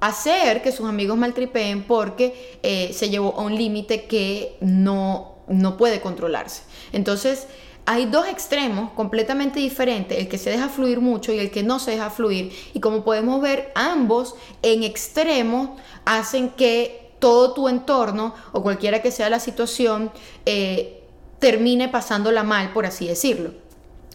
hacer 0.00 0.60
que 0.60 0.70
sus 0.70 0.86
amigos 0.86 1.16
maltripeen 1.16 1.84
porque 1.84 2.58
eh, 2.62 2.90
se 2.92 3.08
llevó 3.08 3.34
a 3.38 3.42
un 3.42 3.54
límite 3.54 4.04
que 4.04 4.56
no, 4.60 5.36
no 5.48 5.78
puede 5.78 6.00
controlarse. 6.00 6.62
Entonces, 6.92 7.46
hay 7.86 8.06
dos 8.06 8.26
extremos 8.26 8.92
completamente 8.92 9.60
diferentes, 9.60 10.18
el 10.18 10.28
que 10.28 10.38
se 10.38 10.50
deja 10.50 10.68
fluir 10.68 11.00
mucho 11.00 11.32
y 11.32 11.38
el 11.38 11.50
que 11.50 11.62
no 11.62 11.78
se 11.78 11.92
deja 11.92 12.10
fluir. 12.10 12.52
Y 12.72 12.80
como 12.80 13.04
podemos 13.04 13.42
ver, 13.42 13.72
ambos 13.74 14.34
en 14.62 14.82
extremos 14.82 15.70
hacen 16.04 16.50
que 16.50 17.12
todo 17.18 17.52
tu 17.52 17.68
entorno 17.68 18.34
o 18.52 18.62
cualquiera 18.62 19.02
que 19.02 19.10
sea 19.10 19.28
la 19.30 19.40
situación 19.40 20.10
eh, 20.46 21.02
termine 21.38 21.88
pasándola 21.88 22.42
mal, 22.42 22.72
por 22.72 22.86
así 22.86 23.06
decirlo. 23.06 23.50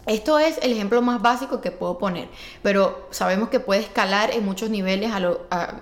Esto 0.07 0.39
es 0.39 0.57
el 0.63 0.71
ejemplo 0.71 1.03
más 1.03 1.21
básico 1.21 1.61
que 1.61 1.69
puedo 1.69 1.99
poner, 1.99 2.29
pero 2.63 3.07
sabemos 3.11 3.49
que 3.49 3.59
puede 3.59 3.81
escalar 3.81 4.31
en 4.31 4.43
muchos 4.43 4.71
niveles 4.71 5.11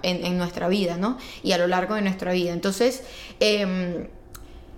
en, 0.01 0.38
nuestra 0.38 0.67
vida, 0.67 0.98
¿no? 0.98 1.17
Y 1.44 1.53
a 1.53 1.58
lo 1.58 1.67
largo 1.67 1.96
de 1.96 2.01
nuestra 2.01 2.34
vida. 2.34 2.51
Entonces, 2.51 3.03
em, 3.39 4.08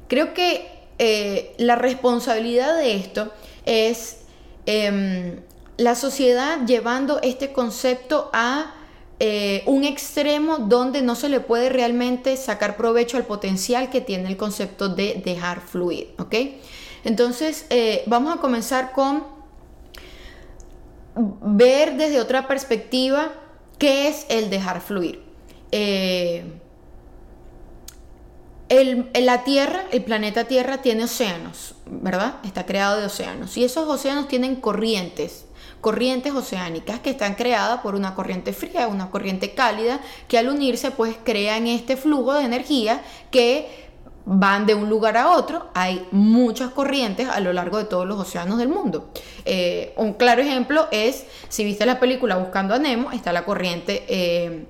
creo 0.08 0.36
que 0.36 0.79
eh, 1.02 1.56
la 1.58 1.78
responsabilidad 1.78 2.78
de 2.78 2.96
esto 2.96 3.32
es 3.66 4.18
em, 4.66 5.40
la 5.78 5.96
sociedad 5.96 6.66
llevando 6.66 7.22
este 7.22 7.54
concepto 7.54 8.30
a 8.34 8.76
eh, 9.22 9.64
un 9.66 9.86
extremo 9.86 10.58
donde 10.60 11.02
no 11.02 11.16
se 11.16 11.30
le 11.30 11.40
puede 11.40 11.70
realmente 11.70 12.36
sacar 12.36 12.76
provecho 12.76 13.16
al 13.16 13.24
potencial 13.24 13.90
que 13.90 14.02
tiene 14.02 14.28
el 14.28 14.36
concepto 14.36 14.90
de 14.90 15.22
dejar 15.24 15.62
fluir, 15.62 16.14
¿ok? 16.20 16.36
Entonces, 17.06 17.66
eh, 17.70 18.04
vamos 18.06 18.36
a 18.36 18.42
comenzar 18.42 18.92
con 18.92 19.24
ver 21.16 21.96
desde 21.96 22.20
otra 22.20 22.46
perspectiva 22.46 23.32
qué 23.78 24.10
es 24.10 24.26
el 24.30 24.50
dejar 24.50 24.82
fluir 24.82 25.24
la 28.70 29.44
Tierra, 29.44 29.84
el 29.92 30.04
planeta 30.04 30.46
Tierra 30.46 30.78
tiene 30.80 31.06
océanos, 31.06 31.74
¿verdad? 31.88 32.36
Está 32.44 32.66
creado 32.66 33.00
de 33.00 33.08
océanos. 33.08 33.58
Y 33.58 33.64
esos 33.64 33.88
océanos 33.88 34.28
tienen 34.28 34.58
corrientes, 34.58 35.46
corrientes 35.82 36.34
oceánicas 36.34 37.00
que 37.00 37.10
están 37.10 37.34
creadas 37.34 37.82
por 37.82 37.96
una 37.96 38.14
corriente 38.14 38.54
fría, 38.54 38.88
una 38.88 39.10
corriente 39.10 39.56
cálida, 39.56 40.00
que 40.28 40.38
al 40.38 40.50
unirse 40.50 40.92
pues 40.92 41.16
crean 41.24 41.66
este 41.66 41.98
flujo 41.98 42.34
de 42.34 42.44
energía 42.44 43.02
que 43.32 43.90
van 44.26 44.68
de 44.68 44.76
un 44.76 44.88
lugar 44.88 45.18
a 45.18 45.36
otro. 45.36 45.70
Hay 45.74 46.08
muchas 46.12 46.70
corrientes 46.70 47.28
a 47.28 47.40
lo 47.40 47.52
largo 47.54 47.80
de 47.80 47.86
todos 47.86 48.06
los 48.06 48.20
océanos 48.20 48.60
del 48.60 48.70
mundo. 48.70 49.10
Eh, 49.46 49.94
un 49.98 50.14
claro 50.14 50.44
ejemplo 50.44 50.88
es, 50.92 51.26
si 51.48 51.64
viste 51.64 51.88
la 51.88 52.00
película 52.00 52.38
Buscando 52.38 52.76
a 52.76 52.80
Nemo, 52.80 53.12
está 53.12 53.34
la 53.34 53.46
corriente 53.46 54.06
eh, 54.08 54.68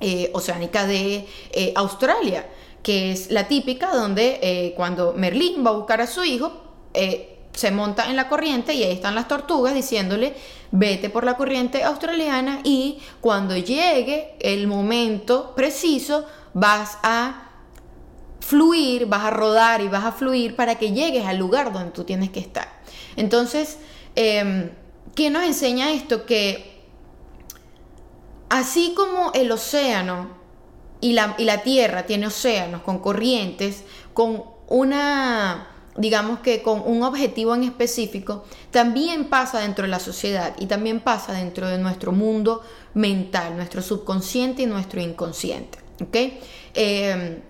eh, 0.00 0.30
oceánica 0.32 0.86
de 0.86 1.26
Australia 1.74 2.46
que 2.82 3.12
es 3.12 3.30
la 3.30 3.48
típica 3.48 3.94
donde 3.94 4.40
eh, 4.42 4.74
cuando 4.76 5.14
Merlín 5.14 5.64
va 5.64 5.70
a 5.70 5.74
buscar 5.74 6.00
a 6.00 6.06
su 6.06 6.24
hijo, 6.24 6.52
eh, 6.94 7.38
se 7.52 7.70
monta 7.70 8.08
en 8.08 8.16
la 8.16 8.28
corriente 8.28 8.74
y 8.74 8.82
ahí 8.82 8.92
están 8.92 9.14
las 9.14 9.28
tortugas 9.28 9.74
diciéndole, 9.74 10.34
vete 10.70 11.10
por 11.10 11.24
la 11.24 11.36
corriente 11.36 11.84
australiana 11.84 12.60
y 12.64 12.98
cuando 13.20 13.56
llegue 13.56 14.36
el 14.40 14.66
momento 14.66 15.54
preciso 15.54 16.26
vas 16.54 16.98
a 17.02 17.50
fluir, 18.40 19.06
vas 19.06 19.24
a 19.24 19.30
rodar 19.30 19.80
y 19.80 19.88
vas 19.88 20.04
a 20.04 20.12
fluir 20.12 20.56
para 20.56 20.76
que 20.76 20.92
llegues 20.92 21.26
al 21.26 21.38
lugar 21.38 21.72
donde 21.72 21.90
tú 21.90 22.04
tienes 22.04 22.30
que 22.30 22.40
estar. 22.40 22.68
Entonces, 23.16 23.78
em, 24.16 24.70
¿qué 25.14 25.30
nos 25.30 25.44
enseña 25.44 25.92
esto? 25.92 26.26
Que 26.26 26.82
así 28.48 28.94
como 28.96 29.30
el 29.34 29.52
océano 29.52 30.41
y 31.02 31.14
la, 31.14 31.62
Tierra 31.64 32.06
tiene 32.06 32.28
océanos 32.28 32.82
con 32.82 33.00
corrientes, 33.00 33.82
con 34.14 34.44
una, 34.68 35.66
digamos 35.96 36.38
que 36.38 36.62
con 36.62 36.80
un 36.86 37.02
objetivo 37.02 37.56
en 37.56 37.64
específico, 37.64 38.44
también 38.70 39.28
pasa 39.28 39.58
dentro 39.58 39.82
de 39.82 39.88
la 39.88 39.98
sociedad 39.98 40.54
y 40.60 40.66
también 40.66 41.00
pasa 41.00 41.32
dentro 41.32 41.66
de 41.66 41.78
nuestro 41.78 42.12
mundo 42.12 42.62
mental, 42.94 43.56
nuestro 43.56 43.82
subconsciente 43.82 44.62
y 44.62 44.66
nuestro 44.66 45.00
inconsciente. 45.00 45.78
Em, 46.72 47.40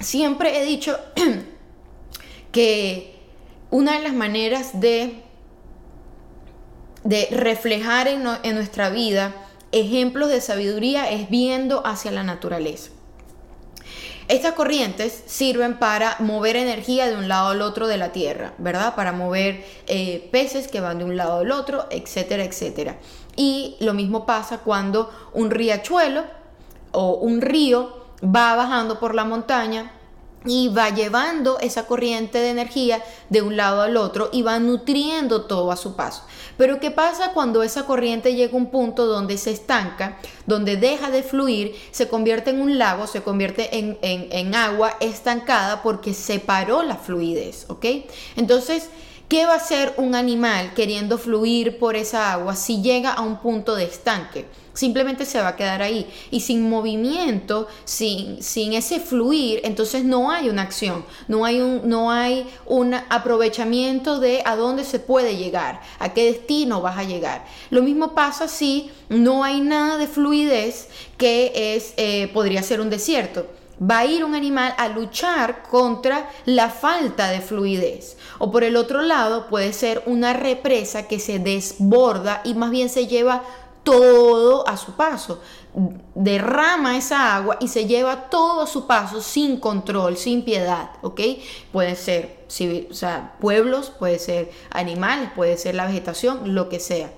siempre 0.00 0.60
he 0.60 0.64
dicho 0.64 0.98
que 2.52 3.14
una 3.70 3.98
de 3.98 4.02
las 4.02 4.14
maneras 4.14 4.80
de, 4.80 5.22
de 7.04 7.28
reflejar 7.30 8.08
en, 8.08 8.24
en 8.42 8.56
nuestra 8.56 8.90
vida 8.90 9.43
ejemplos 9.74 10.28
de 10.28 10.40
sabiduría 10.40 11.10
es 11.10 11.28
viendo 11.28 11.84
hacia 11.84 12.12
la 12.12 12.22
naturaleza. 12.22 12.90
Estas 14.28 14.54
corrientes 14.54 15.22
sirven 15.26 15.78
para 15.78 16.16
mover 16.20 16.56
energía 16.56 17.08
de 17.08 17.16
un 17.16 17.28
lado 17.28 17.48
al 17.48 17.60
otro 17.60 17.88
de 17.88 17.98
la 17.98 18.12
tierra, 18.12 18.54
¿verdad? 18.56 18.94
Para 18.94 19.12
mover 19.12 19.62
eh, 19.86 20.28
peces 20.32 20.68
que 20.68 20.80
van 20.80 20.98
de 20.98 21.04
un 21.04 21.16
lado 21.16 21.40
al 21.40 21.50
otro, 21.50 21.86
etcétera, 21.90 22.44
etcétera. 22.44 22.96
Y 23.36 23.76
lo 23.80 23.92
mismo 23.92 24.24
pasa 24.24 24.58
cuando 24.58 25.10
un 25.34 25.50
riachuelo 25.50 26.24
o 26.92 27.16
un 27.16 27.42
río 27.42 28.06
va 28.24 28.54
bajando 28.54 28.98
por 28.98 29.14
la 29.14 29.24
montaña 29.24 29.92
y 30.44 30.68
va 30.68 30.90
llevando 30.90 31.58
esa 31.60 31.86
corriente 31.86 32.38
de 32.38 32.50
energía 32.50 33.02
de 33.30 33.42
un 33.42 33.56
lado 33.56 33.82
al 33.82 33.96
otro 33.96 34.28
y 34.32 34.42
va 34.42 34.58
nutriendo 34.58 35.42
todo 35.42 35.72
a 35.72 35.76
su 35.76 35.96
paso. 35.96 36.24
Pero 36.56 36.80
¿qué 36.80 36.90
pasa 36.90 37.32
cuando 37.32 37.62
esa 37.62 37.86
corriente 37.86 38.34
llega 38.34 38.52
a 38.52 38.56
un 38.56 38.70
punto 38.70 39.06
donde 39.06 39.38
se 39.38 39.50
estanca, 39.50 40.18
donde 40.46 40.76
deja 40.76 41.10
de 41.10 41.22
fluir, 41.22 41.74
se 41.90 42.08
convierte 42.08 42.50
en 42.50 42.60
un 42.60 42.78
lago, 42.78 43.06
se 43.06 43.22
convierte 43.22 43.78
en, 43.78 43.98
en 44.02 44.54
agua 44.54 44.96
estancada 45.00 45.82
porque 45.82 46.14
separó 46.14 46.82
la 46.82 46.96
fluidez, 46.96 47.66
¿ok? 47.68 47.86
Entonces, 48.36 48.88
¿qué 49.28 49.46
va 49.46 49.54
a 49.54 49.56
hacer 49.56 49.94
un 49.96 50.14
animal 50.14 50.74
queriendo 50.74 51.18
fluir 51.18 51.78
por 51.78 51.96
esa 51.96 52.32
agua 52.32 52.54
si 52.54 52.82
llega 52.82 53.12
a 53.12 53.22
un 53.22 53.38
punto 53.40 53.74
de 53.74 53.84
estanque? 53.84 54.46
Simplemente 54.74 55.24
se 55.24 55.40
va 55.40 55.48
a 55.48 55.56
quedar 55.56 55.82
ahí. 55.82 56.06
Y 56.30 56.40
sin 56.40 56.68
movimiento, 56.68 57.68
sin, 57.84 58.42
sin 58.42 58.74
ese 58.74 59.00
fluir, 59.00 59.60
entonces 59.64 60.04
no 60.04 60.30
hay 60.30 60.48
una 60.48 60.62
acción, 60.62 61.04
no 61.28 61.44
hay 61.44 61.60
un, 61.60 61.88
no 61.88 62.10
hay 62.10 62.46
un 62.66 62.94
aprovechamiento 62.94 64.20
de 64.20 64.42
a 64.44 64.56
dónde 64.56 64.84
se 64.84 64.98
puede 64.98 65.36
llegar, 65.36 65.80
a 65.98 66.12
qué 66.12 66.26
destino 66.26 66.80
vas 66.80 66.98
a 66.98 67.04
llegar. 67.04 67.44
Lo 67.70 67.82
mismo 67.82 68.14
pasa 68.14 68.48
si 68.48 68.90
no 69.08 69.44
hay 69.44 69.60
nada 69.60 69.96
de 69.96 70.06
fluidez 70.06 70.88
que 71.16 71.74
es, 71.74 71.94
eh, 71.96 72.28
podría 72.34 72.62
ser 72.62 72.80
un 72.80 72.90
desierto 72.90 73.46
va 73.80 74.00
a 74.00 74.06
ir 74.06 74.24
un 74.24 74.34
animal 74.34 74.74
a 74.78 74.88
luchar 74.88 75.62
contra 75.62 76.30
la 76.44 76.70
falta 76.70 77.30
de 77.30 77.40
fluidez. 77.40 78.16
O 78.38 78.50
por 78.50 78.64
el 78.64 78.76
otro 78.76 79.02
lado 79.02 79.48
puede 79.48 79.72
ser 79.72 80.02
una 80.06 80.32
represa 80.32 81.06
que 81.08 81.18
se 81.18 81.38
desborda 81.38 82.40
y 82.44 82.54
más 82.54 82.70
bien 82.70 82.88
se 82.88 83.06
lleva 83.06 83.42
todo 83.84 84.68
a 84.68 84.76
su 84.76 84.92
paso. 84.92 85.40
Derrama 86.14 86.96
esa 86.96 87.36
agua 87.36 87.56
y 87.60 87.68
se 87.68 87.86
lleva 87.86 88.30
todo 88.30 88.62
a 88.62 88.66
su 88.66 88.86
paso 88.86 89.20
sin 89.20 89.60
control, 89.60 90.16
sin 90.16 90.42
piedad, 90.42 90.90
¿ok? 91.02 91.20
Puede 91.72 91.94
ser 91.94 92.44
civil, 92.48 92.88
o 92.90 92.94
sea, 92.94 93.36
pueblos, 93.40 93.90
puede 93.90 94.18
ser 94.18 94.50
animales, 94.70 95.30
puede 95.36 95.56
ser 95.56 95.74
la 95.74 95.86
vegetación, 95.86 96.54
lo 96.54 96.68
que 96.68 96.80
sea. 96.80 97.12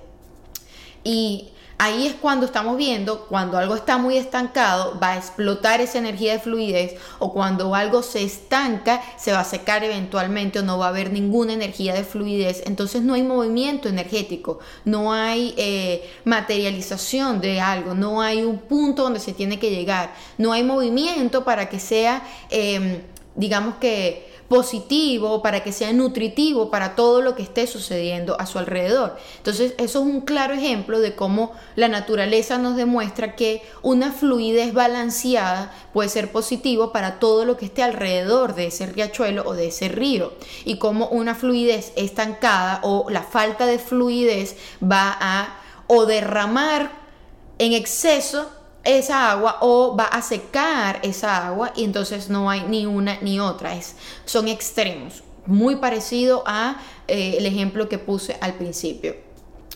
Y 1.04 1.50
Ahí 1.78 2.06
es 2.06 2.14
cuando 2.14 2.46
estamos 2.46 2.78
viendo, 2.78 3.26
cuando 3.26 3.58
algo 3.58 3.74
está 3.74 3.98
muy 3.98 4.16
estancado, 4.16 4.98
va 4.98 5.10
a 5.10 5.16
explotar 5.18 5.82
esa 5.82 5.98
energía 5.98 6.32
de 6.32 6.38
fluidez 6.38 6.94
o 7.18 7.34
cuando 7.34 7.74
algo 7.74 8.02
se 8.02 8.22
estanca, 8.22 9.02
se 9.18 9.32
va 9.32 9.40
a 9.40 9.44
secar 9.44 9.84
eventualmente 9.84 10.60
o 10.60 10.62
no 10.62 10.78
va 10.78 10.86
a 10.86 10.88
haber 10.88 11.12
ninguna 11.12 11.52
energía 11.52 11.92
de 11.92 12.02
fluidez. 12.02 12.62
Entonces 12.64 13.02
no 13.02 13.12
hay 13.12 13.22
movimiento 13.22 13.90
energético, 13.90 14.58
no 14.86 15.12
hay 15.12 15.52
eh, 15.58 16.10
materialización 16.24 17.42
de 17.42 17.60
algo, 17.60 17.94
no 17.94 18.22
hay 18.22 18.42
un 18.42 18.56
punto 18.56 19.02
donde 19.02 19.20
se 19.20 19.34
tiene 19.34 19.58
que 19.58 19.70
llegar, 19.70 20.14
no 20.38 20.52
hay 20.52 20.64
movimiento 20.64 21.44
para 21.44 21.68
que 21.68 21.78
sea, 21.78 22.26
em, 22.48 23.02
digamos 23.34 23.74
que 23.74 24.35
positivo, 24.48 25.42
para 25.42 25.62
que 25.62 25.72
sea 25.72 25.92
nutritivo 25.92 26.70
para 26.70 26.94
todo 26.94 27.22
lo 27.22 27.34
que 27.34 27.42
esté 27.42 27.66
sucediendo 27.66 28.40
a 28.40 28.46
su 28.46 28.58
alrededor. 28.58 29.16
Entonces, 29.38 29.74
eso 29.78 30.00
es 30.00 30.04
un 30.06 30.20
claro 30.20 30.54
ejemplo 30.54 31.00
de 31.00 31.14
cómo 31.14 31.52
la 31.74 31.88
naturaleza 31.88 32.58
nos 32.58 32.76
demuestra 32.76 33.36
que 33.36 33.62
una 33.82 34.12
fluidez 34.12 34.72
balanceada 34.72 35.72
puede 35.92 36.08
ser 36.08 36.32
positivo 36.32 36.92
para 36.92 37.18
todo 37.18 37.44
lo 37.44 37.56
que 37.56 37.66
esté 37.66 37.82
alrededor 37.82 38.54
de 38.54 38.66
ese 38.66 38.86
riachuelo 38.86 39.42
o 39.46 39.54
de 39.54 39.68
ese 39.68 39.88
río. 39.88 40.32
Y 40.64 40.78
cómo 40.78 41.08
una 41.08 41.34
fluidez 41.34 41.92
estancada 41.96 42.80
o 42.82 43.06
la 43.10 43.22
falta 43.22 43.66
de 43.66 43.78
fluidez 43.78 44.56
va 44.82 45.16
a 45.20 45.58
o 45.88 46.06
derramar 46.06 46.90
en 47.58 47.72
exceso 47.72 48.50
esa 48.86 49.30
agua 49.32 49.58
o 49.60 49.96
va 49.96 50.04
a 50.04 50.22
secar 50.22 51.00
esa 51.02 51.46
agua 51.46 51.72
y 51.76 51.84
entonces 51.84 52.30
no 52.30 52.48
hay 52.48 52.62
ni 52.62 52.86
una 52.86 53.18
ni 53.20 53.40
otra. 53.40 53.74
Es, 53.74 53.96
son 54.24 54.48
extremos, 54.48 55.22
muy 55.46 55.76
parecido 55.76 56.42
a 56.46 56.80
eh, 57.08 57.36
el 57.38 57.46
ejemplo 57.46 57.88
que 57.88 57.98
puse 57.98 58.36
al 58.40 58.54
principio. 58.54 59.26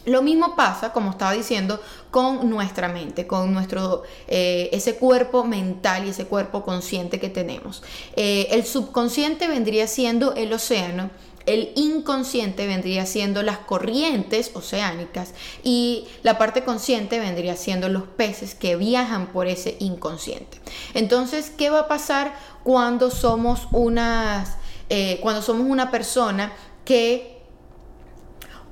Lo 0.06 0.22
mismo 0.22 0.56
pasa, 0.56 0.94
como 0.94 1.10
estaba 1.10 1.32
diciendo, 1.32 1.78
con 2.10 2.48
nuestra 2.48 2.88
mente, 2.88 3.26
con 3.26 3.52
nuestro 3.52 4.02
eh, 4.28 4.70
ese 4.72 4.96
cuerpo 4.96 5.44
mental 5.44 6.06
y 6.06 6.10
ese 6.10 6.24
cuerpo 6.24 6.64
consciente 6.64 7.20
que 7.20 7.28
tenemos. 7.28 7.82
Eh, 8.16 8.48
el 8.50 8.64
subconsciente 8.64 9.46
vendría 9.46 9.86
siendo 9.86 10.34
el 10.34 10.52
océano 10.54 11.10
el 11.47 11.73
inconsciente 11.75 12.66
vendría 12.66 13.06
siendo 13.06 13.42
las 13.42 13.59
corrientes 13.59 14.50
oceánicas 14.54 15.32
y 15.62 16.06
la 16.23 16.38
parte 16.38 16.64
consciente 16.64 17.18
vendría 17.18 17.56
siendo 17.56 17.88
los 17.88 18.04
peces 18.04 18.54
que 18.54 18.76
viajan 18.76 19.28
por 19.28 19.47
ese 19.47 19.76
inconsciente. 19.80 20.61
Entonces, 20.94 21.50
¿qué 21.50 21.70
va 21.70 21.80
a 21.80 21.88
pasar 21.88 22.35
cuando 22.62 23.11
somos 23.11 23.68
unas, 23.73 24.56
eh, 24.88 25.18
cuando 25.23 25.42
somos 25.42 25.66
una 25.66 25.90
persona 25.90 26.52
que 26.85 27.40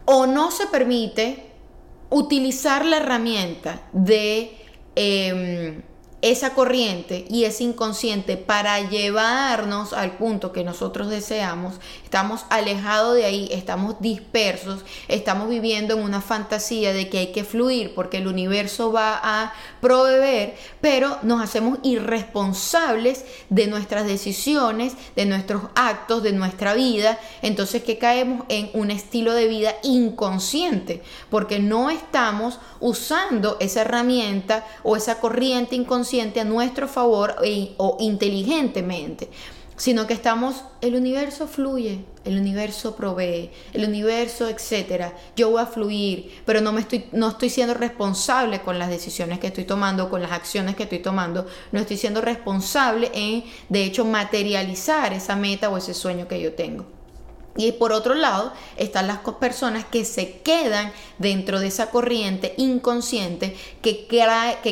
o 0.04 0.26
no 0.26 0.50
se 0.50 0.66
permite 0.66 1.52
utilizar 2.10 2.84
la 2.84 2.96
herramienta 2.98 3.82
de 3.92 4.56
em, 4.94 5.82
esa 6.20 6.54
corriente 6.54 7.24
y 7.28 7.44
ese 7.44 7.62
inconsciente 7.62 8.36
para 8.36 8.80
llevarnos 8.80 9.92
al 9.92 10.16
punto 10.16 10.50
que 10.50 10.64
nosotros 10.64 11.10
deseamos, 11.10 11.74
estamos 12.02 12.44
alejados 12.50 13.14
de 13.14 13.24
ahí, 13.24 13.48
estamos 13.52 14.00
dispersos, 14.00 14.84
estamos 15.06 15.48
viviendo 15.48 15.94
en 15.94 16.02
una 16.02 16.20
fantasía 16.20 16.92
de 16.92 17.08
que 17.08 17.18
hay 17.18 17.26
que 17.28 17.44
fluir 17.44 17.94
porque 17.94 18.16
el 18.16 18.26
universo 18.26 18.90
va 18.90 19.20
a 19.22 19.52
proveer, 19.80 20.56
pero 20.80 21.18
nos 21.22 21.40
hacemos 21.40 21.78
irresponsables 21.84 23.24
de 23.48 23.68
nuestras 23.68 24.06
decisiones, 24.06 24.94
de 25.14 25.24
nuestros 25.24 25.62
actos, 25.76 26.24
de 26.24 26.32
nuestra 26.32 26.74
vida, 26.74 27.18
entonces 27.42 27.84
que 27.84 27.98
caemos 27.98 28.44
en 28.48 28.70
un 28.72 28.90
estilo 28.90 29.34
de 29.34 29.46
vida 29.46 29.76
inconsciente, 29.84 31.00
porque 31.30 31.60
no 31.60 31.90
estamos 31.90 32.58
usando 32.80 33.56
esa 33.60 33.82
herramienta 33.82 34.66
o 34.82 34.96
esa 34.96 35.20
corriente 35.20 35.76
inconsciente 35.76 36.07
a 36.40 36.44
nuestro 36.44 36.88
favor 36.88 37.36
o 37.76 37.96
inteligentemente, 38.00 39.28
sino 39.76 40.06
que 40.06 40.14
estamos, 40.14 40.64
el 40.80 40.96
universo 40.96 41.46
fluye, 41.46 42.04
el 42.24 42.38
universo 42.38 42.96
provee, 42.96 43.50
el 43.74 43.84
universo, 43.84 44.48
etcétera. 44.48 45.14
Yo 45.36 45.50
voy 45.50 45.60
a 45.60 45.66
fluir, 45.66 46.42
pero 46.46 46.60
no 46.60 46.72
me 46.72 46.80
estoy 46.80 47.04
no 47.12 47.28
estoy 47.28 47.50
siendo 47.50 47.74
responsable 47.74 48.60
con 48.62 48.78
las 48.78 48.88
decisiones 48.88 49.38
que 49.38 49.48
estoy 49.48 49.64
tomando, 49.64 50.08
con 50.08 50.22
las 50.22 50.32
acciones 50.32 50.74
que 50.74 50.84
estoy 50.84 51.00
tomando, 51.00 51.46
no 51.72 51.80
estoy 51.80 51.98
siendo 51.98 52.20
responsable 52.20 53.10
en 53.12 53.44
de 53.68 53.84
hecho 53.84 54.04
materializar 54.04 55.12
esa 55.12 55.36
meta 55.36 55.68
o 55.68 55.76
ese 55.76 55.94
sueño 55.94 56.26
que 56.26 56.40
yo 56.40 56.54
tengo. 56.54 56.97
Y 57.58 57.72
por 57.72 57.92
otro 57.92 58.14
lado 58.14 58.52
están 58.76 59.08
las 59.08 59.18
personas 59.40 59.84
que 59.84 60.04
se 60.04 60.38
quedan 60.38 60.92
dentro 61.18 61.58
de 61.58 61.66
esa 61.66 61.90
corriente 61.90 62.54
inconsciente, 62.56 63.56
que, 63.82 64.06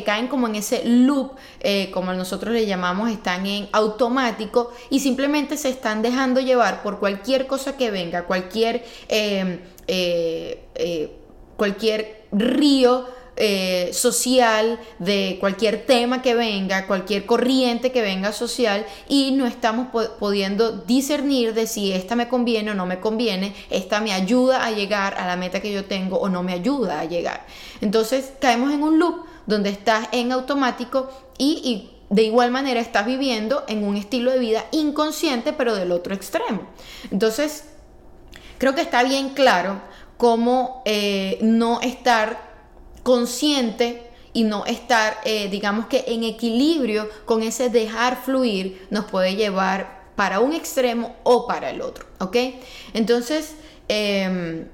caen 0.05 0.29
como 0.29 0.47
en 0.47 0.55
ese 0.55 0.85
loop, 0.85 1.33
eh, 1.61 1.91
como 1.91 2.13
nosotros 2.13 2.55
le 2.55 2.65
llamamos, 2.65 3.11
están 3.11 3.45
en 3.45 3.69
automático 3.73 4.71
y 4.89 5.01
simplemente 5.01 5.57
se 5.57 5.69
están 5.69 6.01
dejando 6.01 6.41
llevar 6.41 6.85
por 6.85 7.01
cualquier 7.01 7.49
cosa 7.49 7.77
que 7.77 7.91
venga, 7.91 8.25
cualquier, 8.25 8.85
eh, 9.09 9.59
eh, 9.89 11.13
cualquier 11.57 12.29
río 12.31 13.16
eh, 13.39 13.91
social, 13.93 14.81
de 14.99 15.37
cualquier 15.39 15.85
tema 15.85 16.23
que 16.23 16.35
venga, 16.35 16.87
cualquier 16.87 17.27
corriente 17.27 17.93
que 17.93 18.01
venga 18.01 18.33
social 18.33 18.87
y 19.09 19.33
no 19.33 19.47
estamos 19.47 19.89
pudiendo 20.19 20.73
discernir 20.73 21.53
de 21.53 21.67
si 21.67 21.93
esta 21.93 22.17
me 22.17 22.29
conviene 22.29 22.71
o 22.71 22.75
no 22.75 22.87
me 22.87 22.99
conviene, 22.99 23.55
esta 23.69 24.01
me 24.01 24.15
ayuda 24.15 24.65
a 24.65 24.71
llegar 24.71 25.19
a 25.19 25.27
la 25.27 25.37
meta 25.37 25.61
que 25.61 25.71
yo 25.71 25.85
tengo 25.85 26.17
o 26.17 26.31
no 26.31 26.43
me 26.43 26.55
ayuda 26.55 27.01
a 27.01 27.05
llegar. 27.05 27.45
Entonces 27.83 28.33
caemos 28.41 28.73
en 28.73 28.83
un 28.83 28.99
loop 28.99 29.27
donde 29.47 29.69
estás 29.69 30.09
en 30.13 30.33
automático 30.33 31.11
y, 31.37 31.91
de 32.09 32.23
igual 32.23 32.51
manera 32.53 32.81
estás 32.81 33.05
viviendo 33.05 33.65
en 33.69 33.85
un 33.85 33.97
estilo 33.97 34.31
de 34.31 34.39
vida 34.39 34.65
inconsciente 34.71 35.53
pero 35.53 35.75
del 35.75 35.93
otro 35.93 36.15
extremo. 36.15 36.63
Entonces, 37.11 37.65
creo 38.59 38.75
que 38.75 38.81
está 38.81 39.03
bien 39.03 39.31
claro 39.31 39.83
cómo 40.17 40.83
eh, 40.87 41.39
no 41.43 41.81
estar 41.83 42.46
consciente 43.07 44.03
y 44.33 44.43
no 44.43 44.67
estar, 44.67 45.19
eh, 45.25 45.49
digamos 45.49 45.87
que 45.87 46.07
en 46.09 46.25
equilibrio 46.25 47.09
con 47.25 47.45
ese 47.45 47.71
dejar 47.71 48.21
fluir, 48.21 48.85
nos 48.91 49.05
puede 49.05 49.37
llevar 49.37 50.11
para 50.17 50.41
un 50.41 50.53
extremo 50.53 51.15
o 51.23 51.47
para 51.47 51.71
el 51.71 51.83
otro, 51.83 52.05
¿ok? 52.19 52.37
Entonces, 52.95 53.55
em, 53.87 54.67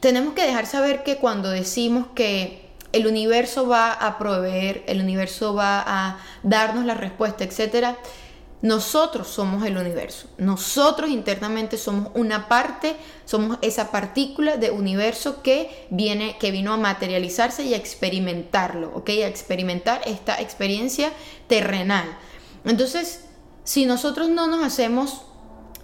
tenemos 0.00 0.34
que 0.34 0.42
dejar 0.42 0.66
saber 0.66 1.04
que 1.04 1.16
cuando 1.16 1.48
decimos 1.48 2.08
que 2.14 2.68
el 2.92 3.06
universo 3.06 3.66
va 3.66 3.94
a 3.94 4.18
proveer, 4.18 4.84
el 4.86 5.00
universo 5.00 5.54
va 5.54 5.82
a 5.86 6.18
darnos 6.42 6.84
la 6.84 6.92
respuesta, 6.92 7.44
etcétera, 7.44 7.96
nosotros 8.62 9.28
somos 9.28 9.64
el 9.64 9.76
universo. 9.76 10.28
Nosotros 10.38 11.10
internamente 11.10 11.76
somos 11.76 12.10
una 12.14 12.48
parte, 12.48 12.96
somos 13.24 13.58
esa 13.60 13.90
partícula 13.90 14.56
de 14.56 14.70
universo 14.70 15.42
que 15.42 15.86
viene, 15.90 16.36
que 16.38 16.50
vino 16.50 16.72
a 16.72 16.76
materializarse 16.76 17.64
y 17.64 17.74
a 17.74 17.76
experimentarlo, 17.76 18.92
¿ok? 18.94 19.10
A 19.10 19.26
experimentar 19.26 20.00
esta 20.06 20.40
experiencia 20.40 21.12
terrenal. 21.48 22.16
Entonces, 22.64 23.26
si 23.64 23.84
nosotros 23.84 24.28
no 24.28 24.46
nos 24.46 24.64
hacemos 24.64 25.22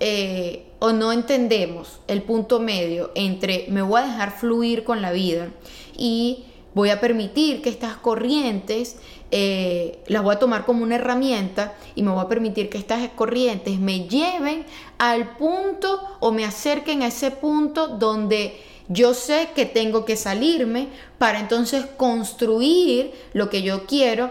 eh, 0.01 0.73
o 0.79 0.93
no 0.93 1.13
entendemos 1.13 2.01
el 2.09 2.23
punto 2.23 2.59
medio 2.59 3.13
entre 3.15 3.67
me 3.69 3.83
voy 3.83 4.01
a 4.01 4.07
dejar 4.07 4.37
fluir 4.37 4.83
con 4.83 5.01
la 5.01 5.13
vida 5.13 5.51
y 5.97 6.47
voy 6.75 6.91
a 6.91 7.01
permitir 7.01 7.63
que 7.63 7.71
estas 7.71 7.97
corrientes 7.97 8.97
eh, 9.31 10.03
las 10.09 10.23
voy 10.23 10.35
a 10.35 10.39
tomar 10.39 10.65
como 10.65 10.83
una 10.83 10.97
herramienta 10.97 11.75
y 11.95 12.03
me 12.03 12.11
voy 12.11 12.23
a 12.25 12.29
permitir 12.29 12.69
que 12.69 12.79
estas 12.79 13.09
corrientes 13.11 13.79
me 13.79 14.07
lleven 14.09 14.67
al 14.99 15.37
punto 15.37 16.01
o 16.21 16.33
me 16.33 16.45
acerquen 16.45 17.03
a 17.03 17.07
ese 17.07 17.31
punto 17.31 17.89
donde 17.89 18.61
yo 18.89 19.15
sé 19.15 19.51
que 19.55 19.65
tengo 19.65 20.05
que 20.05 20.17
salirme 20.17 20.89
para 21.19 21.41
entonces 21.41 21.87
construir 21.97 23.13
lo 23.33 23.49
que 23.49 23.63
yo 23.63 23.87
quiero. 23.87 24.31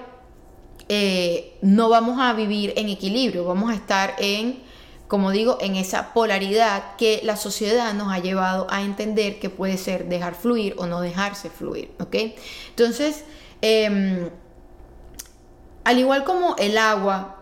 Eh, 0.89 1.57
no 1.61 1.89
vamos 1.89 2.19
a 2.19 2.33
vivir 2.33 2.73
en 2.75 2.89
equilibrio, 2.89 3.45
vamos 3.45 3.71
a 3.71 3.75
estar 3.75 4.15
en, 4.19 4.59
como 5.11 5.31
digo, 5.31 5.57
en 5.59 5.75
esa 5.75 6.13
polaridad 6.13 6.95
que 6.95 7.19
la 7.25 7.35
sociedad 7.35 7.93
nos 7.93 8.13
ha 8.13 8.19
llevado 8.19 8.65
a 8.69 8.81
entender 8.81 9.41
que 9.41 9.49
puede 9.49 9.75
ser 9.77 10.07
dejar 10.07 10.35
fluir 10.35 10.73
o 10.77 10.87
no 10.87 11.01
dejarse 11.01 11.49
fluir, 11.49 11.91
¿ok? 11.99 12.15
Entonces, 12.69 13.25
em, 13.61 14.29
al 15.83 15.99
igual 15.99 16.23
como 16.23 16.55
el 16.55 16.77
agua 16.77 17.40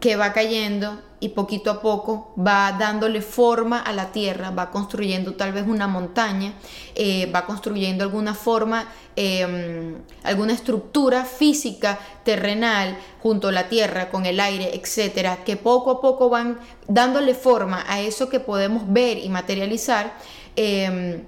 que 0.00 0.16
va 0.16 0.32
cayendo 0.32 1.00
y 1.20 1.30
poquito 1.30 1.70
a 1.70 1.80
poco 1.80 2.34
va 2.36 2.76
dándole 2.78 3.22
forma 3.22 3.78
a 3.80 3.92
la 3.92 4.12
tierra, 4.12 4.50
va 4.50 4.70
construyendo 4.70 5.34
tal 5.34 5.52
vez 5.52 5.66
una 5.66 5.86
montaña, 5.86 6.52
eh, 6.94 7.30
va 7.34 7.46
construyendo 7.46 8.04
alguna 8.04 8.34
forma, 8.34 8.88
em, 9.16 9.96
alguna 10.22 10.52
estructura 10.52 11.24
física 11.24 11.98
terrenal 12.24 12.98
junto 13.22 13.48
a 13.48 13.52
la 13.52 13.68
tierra, 13.68 14.10
con 14.10 14.26
el 14.26 14.38
aire, 14.40 14.74
etcétera, 14.74 15.44
que 15.44 15.56
poco 15.56 15.92
a 15.92 16.00
poco 16.00 16.28
van 16.28 16.58
dándole 16.88 17.34
forma 17.34 17.84
a 17.88 18.00
eso 18.00 18.28
que 18.28 18.40
podemos 18.40 18.82
ver 18.86 19.18
y 19.18 19.28
materializar. 19.28 20.14
Em, 20.56 21.22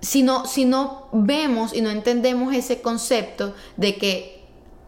si 0.00 0.22
no, 0.22 0.46
si 0.46 0.64
no 0.64 1.08
vemos 1.12 1.74
y 1.74 1.80
no 1.82 1.90
entendemos 1.90 2.54
ese 2.54 2.80
concepto 2.80 3.54
de 3.76 3.96
que 3.96 4.39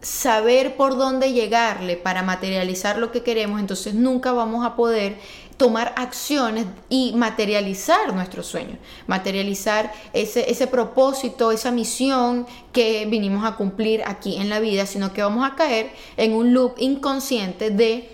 saber 0.03 0.75
por 0.75 0.97
dónde 0.97 1.31
llegarle 1.31 1.95
para 1.95 2.23
materializar 2.23 2.99
lo 2.99 3.11
que 3.11 3.23
queremos, 3.23 3.59
entonces 3.59 3.95
nunca 3.95 4.33
vamos 4.33 4.65
a 4.65 4.75
poder 4.75 5.17
tomar 5.55 5.93
acciones 5.95 6.65
y 6.89 7.13
materializar 7.15 8.13
nuestro 8.13 8.43
sueño, 8.43 8.77
materializar 9.07 9.93
ese, 10.11 10.51
ese 10.51 10.67
propósito, 10.67 11.51
esa 11.51 11.71
misión 11.71 12.45
que 12.73 13.05
vinimos 13.05 13.45
a 13.45 13.55
cumplir 13.55 14.03
aquí 14.05 14.35
en 14.35 14.49
la 14.49 14.59
vida, 14.59 14.85
sino 14.85 15.13
que 15.13 15.21
vamos 15.23 15.49
a 15.49 15.55
caer 15.55 15.91
en 16.17 16.33
un 16.33 16.53
loop 16.53 16.75
inconsciente 16.79 17.69
de 17.69 18.09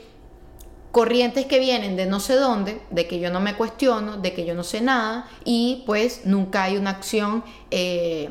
corrientes 0.92 1.48
que 1.48 1.60
vienen 1.60 1.96
de 1.96 2.06
no 2.06 2.20
sé 2.20 2.36
dónde, 2.36 2.82
de 2.92 3.08
que 3.08 3.20
yo 3.20 3.32
no 3.32 3.40
me 3.40 3.56
cuestiono, 3.56 4.18
de 4.18 4.34
que 4.34 4.46
yo 4.46 4.54
no 4.54 4.64
sé 4.64 4.82
nada 4.82 5.28
y 5.44 5.84
pues 5.88 6.26
nunca 6.26 6.66
hay 6.66 6.78
una 6.78 6.92
acción, 6.92 7.44
eh, 7.72 8.30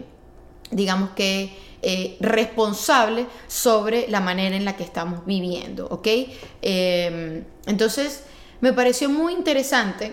digamos 0.71 1.11
que 1.11 1.68
eh, 1.83 2.17
responsable 2.21 3.27
sobre 3.47 4.09
la 4.09 4.21
manera 4.21 4.57
en 4.57 4.64
la 4.64 4.77
que 4.77 4.83
estamos 4.83 5.25
viviendo, 5.25 5.87
¿ok? 5.88 6.09
Em, 6.62 7.45
entonces, 7.67 8.25
me 8.61 8.73
pareció 8.73 9.09
muy 9.09 9.33
interesante 9.33 10.12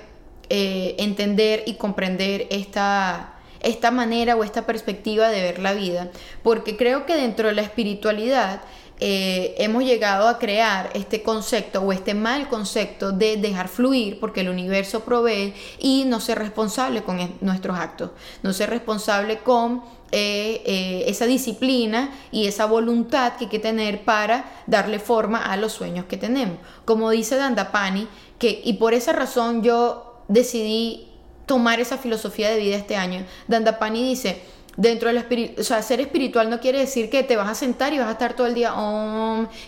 eh, 0.49 0.95
entender 0.99 1.63
y 1.65 1.73
comprender 1.73 2.45
esta, 2.51 3.33
esta 3.61 3.89
manera 3.89 4.35
o 4.35 4.43
esta 4.43 4.67
perspectiva 4.67 5.29
de 5.29 5.41
ver 5.41 5.59
la 5.59 5.73
vida, 5.73 6.11
porque 6.43 6.77
creo 6.77 7.07
que 7.07 7.15
dentro 7.15 7.47
de 7.47 7.55
la 7.55 7.63
espiritualidad 7.63 8.61
eh, 8.99 9.55
hemos 9.57 9.83
llegado 9.83 10.29
a 10.29 10.39
crear 10.39 10.89
este 10.93 11.21
concepto 11.21 11.81
o 11.81 11.91
este 11.91 12.13
mal 12.13 12.47
concepto 12.47 13.11
de 13.11 13.35
dejar 13.35 13.67
fluir 13.67 14.21
porque 14.21 14.39
el 14.39 14.49
universo 14.49 15.01
provee 15.01 15.53
y 15.79 16.05
no 16.05 16.21
ser 16.21 16.39
responsable 16.39 17.03
con 17.03 17.37
nuestros 17.41 17.77
actos, 17.77 18.11
no 18.41 18.53
ser 18.53 18.69
responsable 18.69 19.39
con 19.39 19.83
eh, 20.11 20.61
eh, 20.65 21.03
esa 21.07 21.25
disciplina 21.25 22.09
y 22.31 22.47
esa 22.47 22.67
voluntad 22.67 23.33
que 23.33 23.45
hay 23.45 23.49
que 23.49 23.59
tener 23.59 24.05
para 24.05 24.45
darle 24.65 24.99
forma 24.99 25.39
a 25.39 25.57
los 25.57 25.73
sueños 25.73 26.05
que 26.05 26.15
tenemos. 26.15 26.57
Como 26.85 27.09
dice 27.09 27.35
Dandapani, 27.35 28.07
que, 28.39 28.61
y 28.63 28.73
por 28.73 28.93
esa 28.93 29.11
razón 29.11 29.61
yo 29.61 30.21
decidí 30.29 31.09
tomar 31.45 31.81
esa 31.81 31.97
filosofía 31.97 32.49
de 32.49 32.59
vida 32.59 32.77
este 32.77 32.95
año, 32.95 33.25
Dandapani 33.49 34.03
dice, 34.03 34.41
dentro 34.77 35.07
del 35.09 35.17
espíritu, 35.17 35.61
o 35.61 35.63
sea, 35.63 35.81
ser 35.81 36.01
espiritual 36.01 36.49
no 36.49 36.59
quiere 36.59 36.79
decir 36.79 37.09
que 37.09 37.23
te 37.23 37.37
vas 37.37 37.49
a 37.49 37.55
sentar 37.55 37.93
y 37.93 37.99
vas 37.99 38.07
a 38.07 38.11
estar 38.11 38.35
todo 38.35 38.47
el 38.47 38.53
día 38.53 38.73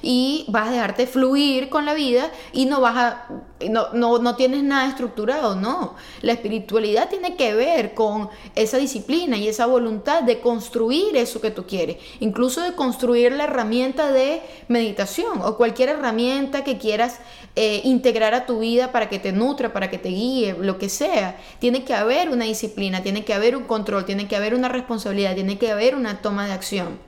y 0.01 0.45
vas 0.49 0.67
a 0.67 0.71
dejarte 0.71 1.07
fluir 1.07 1.69
con 1.69 1.85
la 1.85 1.93
vida 1.93 2.31
y 2.51 2.65
no 2.65 2.81
vas 2.81 2.95
a 2.97 3.27
no, 3.69 3.91
no, 3.93 4.19
no 4.19 4.35
tienes 4.35 4.63
nada 4.63 4.87
estructurado, 4.87 5.55
no. 5.55 5.95
La 6.21 6.33
espiritualidad 6.33 7.09
tiene 7.09 7.35
que 7.35 7.53
ver 7.55 7.93
con 7.93 8.29
esa 8.55 8.77
disciplina 8.77 9.37
y 9.37 9.47
esa 9.47 9.65
voluntad 9.65 10.23
de 10.23 10.39
construir 10.41 11.17
eso 11.17 11.41
que 11.41 11.51
tú 11.51 11.65
quieres, 11.65 11.97
incluso 12.19 12.61
de 12.61 12.73
construir 12.73 13.31
la 13.31 13.45
herramienta 13.45 14.11
de 14.11 14.41
meditación 14.67 15.41
o 15.41 15.57
cualquier 15.57 15.89
herramienta 15.89 16.63
que 16.63 16.77
quieras 16.77 17.19
eh, 17.55 17.81
integrar 17.83 18.35
a 18.35 18.45
tu 18.45 18.59
vida 18.59 18.91
para 18.91 19.09
que 19.09 19.17
te 19.17 19.31
nutra, 19.31 19.73
para 19.73 19.89
que 19.89 19.97
te 19.97 20.09
guíe, 20.09 20.55
lo 20.59 20.77
que 20.77 20.89
sea. 20.89 21.37
Tiene 21.59 21.83
que 21.83 21.95
haber 21.95 22.29
una 22.29 22.45
disciplina, 22.45 23.01
tiene 23.01 23.25
que 23.25 23.33
haber 23.33 23.55
un 23.55 23.63
control, 23.63 24.05
tiene 24.05 24.27
que 24.27 24.35
haber 24.35 24.53
una 24.53 24.69
responsabilidad, 24.69 24.96
tiene 24.99 25.57
que 25.57 25.71
haber 25.71 25.95
una 25.95 26.21
toma 26.21 26.45
de 26.45 26.53
acción. 26.53 26.99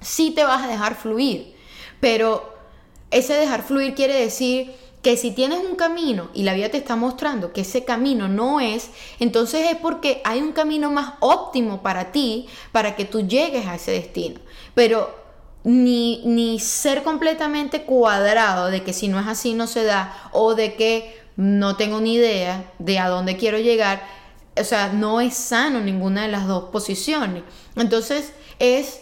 Sí 0.00 0.30
te 0.30 0.44
vas 0.44 0.62
a 0.62 0.68
dejar 0.68 0.94
fluir, 0.94 1.54
pero 2.00 2.54
ese 3.10 3.34
dejar 3.34 3.62
fluir 3.62 3.94
quiere 3.94 4.14
decir 4.14 4.72
que 5.02 5.16
si 5.16 5.30
tienes 5.30 5.60
un 5.60 5.76
camino 5.76 6.28
y 6.34 6.42
la 6.42 6.54
vida 6.54 6.68
te 6.68 6.76
está 6.76 6.96
mostrando 6.96 7.52
que 7.52 7.62
ese 7.62 7.84
camino 7.84 8.28
no 8.28 8.60
es, 8.60 8.90
entonces 9.20 9.70
es 9.70 9.76
porque 9.76 10.20
hay 10.24 10.40
un 10.40 10.52
camino 10.52 10.90
más 10.90 11.14
óptimo 11.20 11.82
para 11.82 12.12
ti, 12.12 12.46
para 12.72 12.96
que 12.96 13.04
tú 13.04 13.26
llegues 13.26 13.66
a 13.66 13.76
ese 13.76 13.92
destino. 13.92 14.40
Pero 14.74 15.14
ni, 15.64 16.22
ni 16.24 16.58
ser 16.60 17.02
completamente 17.02 17.82
cuadrado 17.82 18.66
de 18.66 18.82
que 18.82 18.92
si 18.92 19.08
no 19.08 19.20
es 19.20 19.26
así 19.26 19.54
no 19.54 19.66
se 19.66 19.84
da 19.84 20.30
o 20.32 20.54
de 20.54 20.74
que 20.74 21.18
no 21.36 21.76
tengo 21.76 22.00
ni 22.00 22.14
idea 22.14 22.72
de 22.78 22.98
a 22.98 23.08
dónde 23.08 23.36
quiero 23.36 23.58
llegar, 23.58 24.02
o 24.60 24.64
sea, 24.64 24.92
no 24.92 25.20
es 25.20 25.34
sano 25.34 25.80
ninguna 25.80 26.22
de 26.22 26.28
las 26.28 26.46
dos 26.46 26.64
posiciones. 26.64 27.42
Entonces 27.76 28.32
es, 28.58 29.00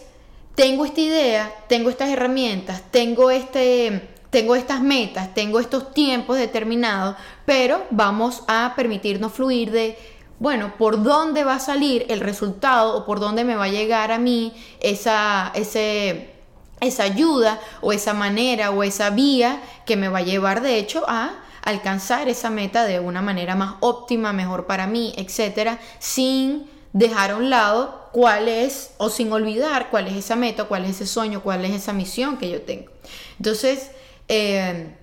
tengo 0.55 0.85
esta 0.85 1.01
idea, 1.01 1.53
tengo 1.67 1.89
estas 1.89 2.09
herramientas, 2.09 2.83
tengo 2.91 3.31
este 3.31 4.15
tengo 4.29 4.55
estas 4.55 4.81
metas, 4.81 5.33
tengo 5.33 5.59
estos 5.59 5.93
tiempos 5.93 6.37
determinados, 6.37 7.15
pero 7.45 7.85
vamos 7.91 8.43
a 8.47 8.73
permitirnos 8.75 9.31
fluir 9.31 9.71
de, 9.71 9.97
bueno, 10.39 10.73
por 10.77 11.01
dónde 11.01 11.43
va 11.43 11.55
a 11.55 11.59
salir 11.59 12.05
el 12.09 12.19
resultado 12.19 12.97
o 12.97 13.05
por 13.05 13.19
dónde 13.19 13.43
me 13.43 13.55
va 13.55 13.65
a 13.65 13.69
llegar 13.69 14.11
a 14.11 14.19
mí 14.19 14.53
esa, 14.81 15.51
ese, 15.55 16.33
esa 16.81 17.03
ayuda 17.03 17.59
o 17.81 17.93
esa 17.93 18.13
manera 18.13 18.71
o 18.71 18.83
esa 18.83 19.09
vía 19.11 19.61
que 19.85 19.95
me 19.95 20.09
va 20.09 20.19
a 20.19 20.23
llevar 20.23 20.61
de 20.61 20.77
hecho 20.77 21.05
a 21.07 21.31
alcanzar 21.67 22.29
esa 22.29 22.49
meta 22.49 22.85
de 22.85 23.01
una 23.01 23.21
manera 23.21 23.53
más 23.53 23.75
óptima, 23.81 24.31
mejor 24.31 24.67
para 24.67 24.87
mí, 24.87 25.13
etcétera, 25.17 25.79
sin 25.99 26.69
dejar 26.93 27.31
a 27.31 27.35
un 27.35 27.49
lado 27.49 28.09
cuál 28.13 28.47
es 28.47 28.91
o 28.97 29.09
sin 29.09 29.33
olvidar 29.33 29.89
cuál 29.89 30.07
es 30.07 30.15
esa 30.15 30.37
meta, 30.37 30.63
cuál 30.63 30.85
es 30.85 30.91
ese 30.91 31.05
sueño, 31.05 31.43
cuál 31.43 31.65
es 31.65 31.71
esa 31.71 31.91
misión 31.91 32.37
que 32.37 32.49
yo 32.49 32.61
tengo. 32.61 32.89
Entonces, 33.37 33.91
eh, 34.29 34.95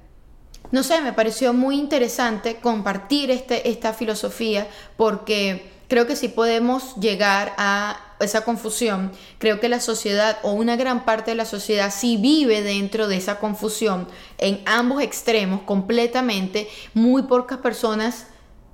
no 0.70 0.82
sé, 0.82 1.02
me 1.02 1.12
pareció 1.12 1.52
muy 1.52 1.78
interesante 1.78 2.56
compartir 2.56 3.30
este, 3.30 3.68
esta 3.68 3.92
filosofía 3.92 4.66
porque 4.96 5.70
creo 5.88 6.06
que 6.06 6.16
si 6.16 6.28
podemos 6.28 6.96
llegar 6.96 7.52
a 7.58 8.00
esa 8.20 8.44
confusión. 8.44 9.12
Creo 9.38 9.60
que 9.60 9.68
la 9.68 9.80
sociedad 9.80 10.38
o 10.42 10.52
una 10.52 10.76
gran 10.76 11.04
parte 11.04 11.32
de 11.32 11.36
la 11.36 11.44
sociedad 11.44 11.92
sí 11.92 12.16
vive 12.16 12.62
dentro 12.62 13.08
de 13.08 13.16
esa 13.16 13.38
confusión 13.38 14.08
en 14.38 14.60
ambos 14.66 15.02
extremos 15.02 15.62
completamente. 15.62 16.68
Muy 16.94 17.22
pocas 17.22 17.58
personas 17.58 18.26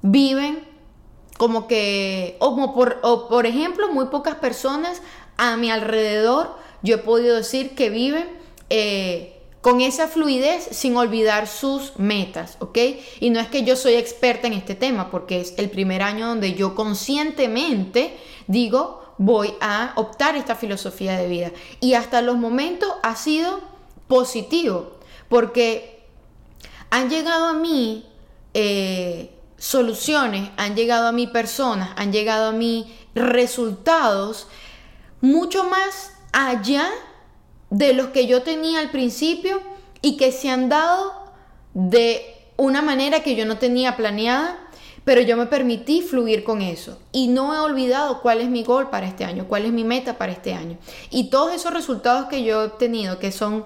viven 0.02 0.68
como 1.38 1.66
que, 1.66 2.36
o, 2.38 2.74
por, 2.74 2.98
o 3.02 3.28
por 3.28 3.46
ejemplo, 3.46 3.90
muy 3.92 4.06
pocas 4.06 4.34
personas 4.34 5.00
a 5.38 5.56
mi 5.56 5.70
alrededor, 5.70 6.54
yo 6.82 6.96
he 6.96 6.98
podido 6.98 7.36
decir 7.36 7.74
que 7.74 7.88
viven 7.88 8.28
eh, 8.68 9.40
con 9.62 9.80
esa 9.80 10.06
fluidez 10.06 10.68
sin 10.70 10.96
olvidar 10.96 11.46
sus 11.46 11.98
metas, 11.98 12.56
¿ok? 12.60 12.78
Y 13.20 13.30
no 13.30 13.40
es 13.40 13.48
que 13.48 13.62
yo 13.62 13.76
soy 13.76 13.94
experta 13.94 14.46
en 14.46 14.52
este 14.54 14.74
tema, 14.74 15.10
porque 15.10 15.40
es 15.40 15.54
el 15.58 15.70
primer 15.70 16.02
año 16.02 16.26
donde 16.28 16.54
yo 16.54 16.74
conscientemente 16.74 18.16
digo, 18.46 19.09
voy 19.20 19.52
a 19.60 19.92
optar 19.96 20.34
esta 20.34 20.54
filosofía 20.54 21.18
de 21.18 21.28
vida. 21.28 21.52
Y 21.78 21.92
hasta 21.92 22.22
los 22.22 22.38
momentos 22.38 22.90
ha 23.02 23.16
sido 23.16 23.60
positivo, 24.08 24.96
porque 25.28 26.06
han 26.88 27.10
llegado 27.10 27.44
a 27.44 27.52
mí 27.52 28.06
eh, 28.54 29.30
soluciones, 29.58 30.48
han 30.56 30.74
llegado 30.74 31.06
a 31.06 31.12
mí 31.12 31.26
personas, 31.26 31.90
han 31.96 32.12
llegado 32.14 32.48
a 32.48 32.52
mí 32.52 32.96
resultados 33.14 34.48
mucho 35.20 35.64
más 35.64 36.14
allá 36.32 36.88
de 37.68 37.92
los 37.92 38.08
que 38.08 38.26
yo 38.26 38.42
tenía 38.42 38.78
al 38.80 38.90
principio 38.90 39.60
y 40.00 40.16
que 40.16 40.32
se 40.32 40.48
han 40.48 40.70
dado 40.70 41.12
de 41.74 42.38
una 42.56 42.80
manera 42.80 43.22
que 43.22 43.36
yo 43.36 43.44
no 43.44 43.58
tenía 43.58 43.98
planeada, 43.98 44.58
pero 45.04 45.20
yo 45.20 45.36
me 45.36 45.46
permití 45.46 46.02
fluir 46.02 46.44
con 46.44 46.62
eso 46.62 46.98
y 47.12 47.28
no 47.28 47.54
he 47.54 47.58
olvidado 47.58 48.20
cuál 48.20 48.40
es 48.40 48.48
mi 48.48 48.64
gol 48.64 48.90
para 48.90 49.06
este 49.06 49.24
año, 49.24 49.46
cuál 49.48 49.64
es 49.64 49.72
mi 49.72 49.84
meta 49.84 50.18
para 50.18 50.32
este 50.32 50.54
año. 50.54 50.78
Y 51.10 51.30
todos 51.30 51.54
esos 51.54 51.72
resultados 51.72 52.26
que 52.26 52.44
yo 52.44 52.62
he 52.62 52.66
obtenido, 52.66 53.18
que 53.18 53.32
son 53.32 53.64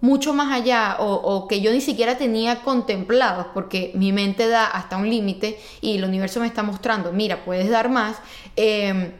mucho 0.00 0.34
más 0.34 0.52
allá 0.52 0.96
o, 0.98 1.46
que 1.46 1.60
yo 1.60 1.70
ni 1.70 1.80
siquiera 1.80 2.18
tenía 2.18 2.62
contemplados, 2.62 3.46
porque 3.54 3.92
mi 3.94 4.12
mente 4.12 4.48
da 4.48 4.66
hasta 4.66 4.96
un 4.96 5.08
límite 5.08 5.60
y 5.80 5.96
el 5.96 6.04
universo 6.04 6.40
me 6.40 6.46
está 6.46 6.64
mostrando, 6.64 7.12
mira, 7.12 7.44
puedes 7.44 7.70
dar 7.70 7.88
más, 7.88 8.16
eh, 8.56 9.12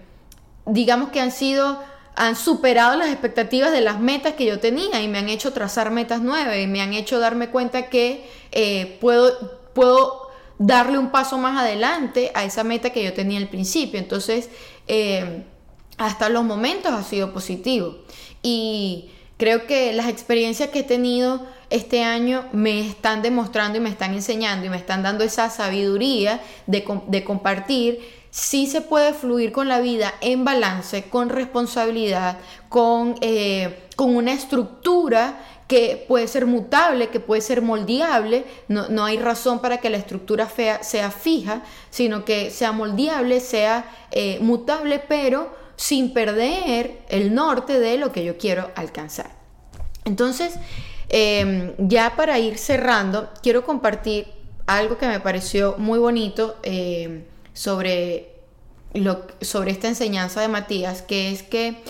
digamos 0.66 1.10
que 1.10 1.20
han 1.20 1.30
sido 1.30 1.78
han 2.14 2.36
superado 2.36 2.96
las 2.98 3.08
expectativas 3.08 3.72
de 3.72 3.80
las 3.80 4.00
metas 4.00 4.34
que 4.34 4.44
yo 4.44 4.60
tenía 4.60 5.00
y 5.00 5.08
me 5.08 5.18
han 5.18 5.28
hecho 5.28 5.52
trazar 5.52 5.90
metas 5.90 6.20
nuevas 6.20 6.58
y 6.58 6.66
me 6.66 6.82
han 6.82 6.92
hecho 6.92 7.18
darme 7.18 7.48
cuenta 7.48 7.88
que 7.88 8.28
eh, 8.50 8.98
puedo, 9.00 9.60
puedo 9.72 10.21
darle 10.62 10.96
un 10.98 11.10
paso 11.10 11.38
más 11.38 11.60
adelante 11.60 12.30
a 12.34 12.44
esa 12.44 12.62
meta 12.62 12.90
que 12.90 13.02
yo 13.02 13.12
tenía 13.12 13.38
al 13.38 13.48
principio. 13.48 13.98
Entonces, 13.98 14.48
eh, 14.86 15.44
hasta 15.98 16.28
los 16.28 16.44
momentos 16.44 16.92
ha 16.92 17.02
sido 17.02 17.32
positivo. 17.32 17.96
Y 18.42 19.10
creo 19.38 19.66
que 19.66 19.92
las 19.92 20.08
experiencias 20.08 20.70
que 20.70 20.80
he 20.80 20.84
tenido 20.84 21.44
este 21.70 22.04
año 22.04 22.44
me 22.52 22.86
están 22.86 23.22
demostrando 23.22 23.78
y 23.78 23.80
me 23.80 23.90
están 23.90 24.14
enseñando 24.14 24.66
y 24.66 24.68
me 24.68 24.76
están 24.76 25.02
dando 25.02 25.24
esa 25.24 25.50
sabiduría 25.50 26.40
de, 26.66 26.84
compartir 27.24 28.00
sí 28.30 28.66
se 28.66 28.80
puede 28.82 29.12
fluir 29.14 29.52
con 29.52 29.68
la 29.68 29.80
vida 29.80 30.14
en 30.20 30.44
balance, 30.44 31.04
con 31.04 31.28
responsabilidad, 31.28 32.38
con, 32.68 33.16
eh, 33.20 33.88
con 33.96 34.14
una 34.14 34.32
estructura 34.32 35.38
que 35.72 36.04
puede 36.06 36.28
ser 36.28 36.44
mutable, 36.44 37.08
que 37.08 37.18
puede 37.18 37.40
ser 37.40 37.62
moldeable. 37.62 38.44
No, 38.68 39.06
hay 39.06 39.16
razón 39.16 39.60
para 39.60 39.78
que 39.78 39.88
la 39.88 39.96
estructura 39.96 40.44
fea 40.44 40.82
sea 40.82 41.10
fija, 41.10 41.62
sino 41.88 42.26
que 42.26 42.50
sea 42.50 42.72
moldeable, 42.72 43.40
sea 43.40 43.90
eh, 44.10 44.36
mutable, 44.42 44.98
pero 44.98 45.50
sin 45.76 46.12
perder 46.12 46.98
el 47.08 47.34
norte 47.34 47.78
de 47.78 47.96
lo 47.96 48.12
que 48.12 48.22
yo 48.22 48.36
quiero 48.36 48.70
alcanzar. 48.74 49.30
Entonces, 50.04 50.56
em, 51.08 51.72
ya 51.78 52.16
para 52.16 52.38
ir 52.38 52.58
cerrando, 52.58 53.30
quiero 53.42 53.64
compartir 53.64 54.26
algo 54.66 54.98
que 54.98 55.06
me 55.06 55.20
pareció 55.20 55.76
muy 55.78 55.98
bonito. 55.98 56.56
Em, 56.64 57.24
sobre, 57.54 58.34
lo, 58.92 59.22
sobre 59.40 59.70
esta 59.70 59.88
enseñanza 59.88 60.42
de 60.42 60.48
Matías, 60.48 61.00
que 61.00 61.32
es 61.32 61.42
que 61.42 61.82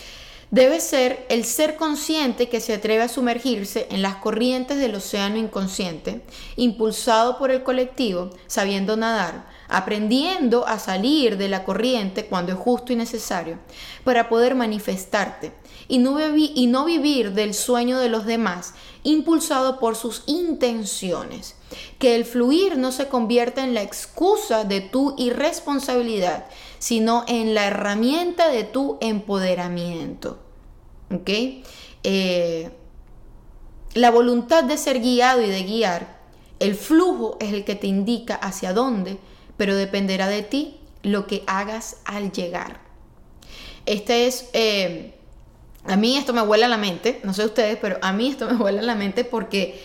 debe 0.52 0.80
ser 0.80 1.24
el 1.30 1.46
ser 1.46 1.76
consciente 1.76 2.50
que 2.50 2.60
se 2.60 2.74
atreve 2.74 3.02
a 3.04 3.08
sumergirse 3.08 3.86
en 3.90 4.02
las 4.02 4.16
corrientes 4.16 4.76
del 4.76 4.94
océano 4.94 5.38
inconsciente, 5.38 6.22
impulsado 6.56 7.38
por 7.38 7.50
el 7.50 7.62
colectivo, 7.62 8.28
sabiendo 8.48 8.98
nadar, 8.98 9.46
aprendiendo 9.68 10.68
a 10.68 10.78
salir 10.78 11.38
de 11.38 11.48
la 11.48 11.64
corriente 11.64 12.26
cuando 12.26 12.52
es 12.52 12.58
justo 12.58 12.92
y 12.92 12.96
necesario, 12.96 13.58
para 14.04 14.28
poder 14.28 14.54
manifestarte 14.54 15.54
y 15.88 15.96
no, 15.96 16.18
y 16.36 16.66
no 16.66 16.84
vivir 16.84 17.32
del 17.32 17.54
sueño 17.54 17.98
de 17.98 18.10
los 18.10 18.26
demás, 18.26 18.74
impulsado 19.04 19.78
por 19.78 19.96
sus 19.96 20.22
intenciones. 20.26 21.56
Que 21.98 22.14
el 22.14 22.26
fluir 22.26 22.76
no 22.76 22.92
se 22.92 23.08
convierta 23.08 23.64
en 23.64 23.72
la 23.72 23.80
excusa 23.80 24.64
de 24.64 24.82
tu 24.82 25.14
irresponsabilidad, 25.16 26.44
sino 26.82 27.24
en 27.28 27.54
la 27.54 27.68
herramienta 27.68 28.48
de 28.48 28.64
tu 28.64 28.98
empoderamiento. 29.00 30.40
¿Ok? 31.14 31.30
Eh, 32.02 32.72
la 33.94 34.10
voluntad 34.10 34.64
de 34.64 34.76
ser 34.76 35.00
guiado 35.00 35.42
y 35.42 35.48
de 35.48 35.62
guiar, 35.62 36.18
el 36.58 36.74
flujo 36.74 37.36
es 37.38 37.52
el 37.52 37.62
que 37.62 37.76
te 37.76 37.86
indica 37.86 38.34
hacia 38.34 38.72
dónde, 38.72 39.18
pero 39.56 39.76
dependerá 39.76 40.26
de 40.26 40.42
ti 40.42 40.80
lo 41.04 41.28
que 41.28 41.44
hagas 41.46 41.98
al 42.04 42.32
llegar. 42.32 42.80
Este 43.86 44.26
es, 44.26 44.50
eh, 44.52 45.14
a 45.84 45.96
mí 45.96 46.16
esto 46.16 46.32
me 46.32 46.42
vuela 46.42 46.66
a 46.66 46.68
la 46.68 46.78
mente, 46.78 47.20
no 47.22 47.32
sé 47.32 47.44
ustedes, 47.44 47.78
pero 47.80 47.98
a 48.02 48.12
mí 48.12 48.26
esto 48.26 48.50
me 48.50 48.54
vuela 48.58 48.80
a 48.80 48.84
la 48.84 48.96
mente 48.96 49.22
porque 49.22 49.80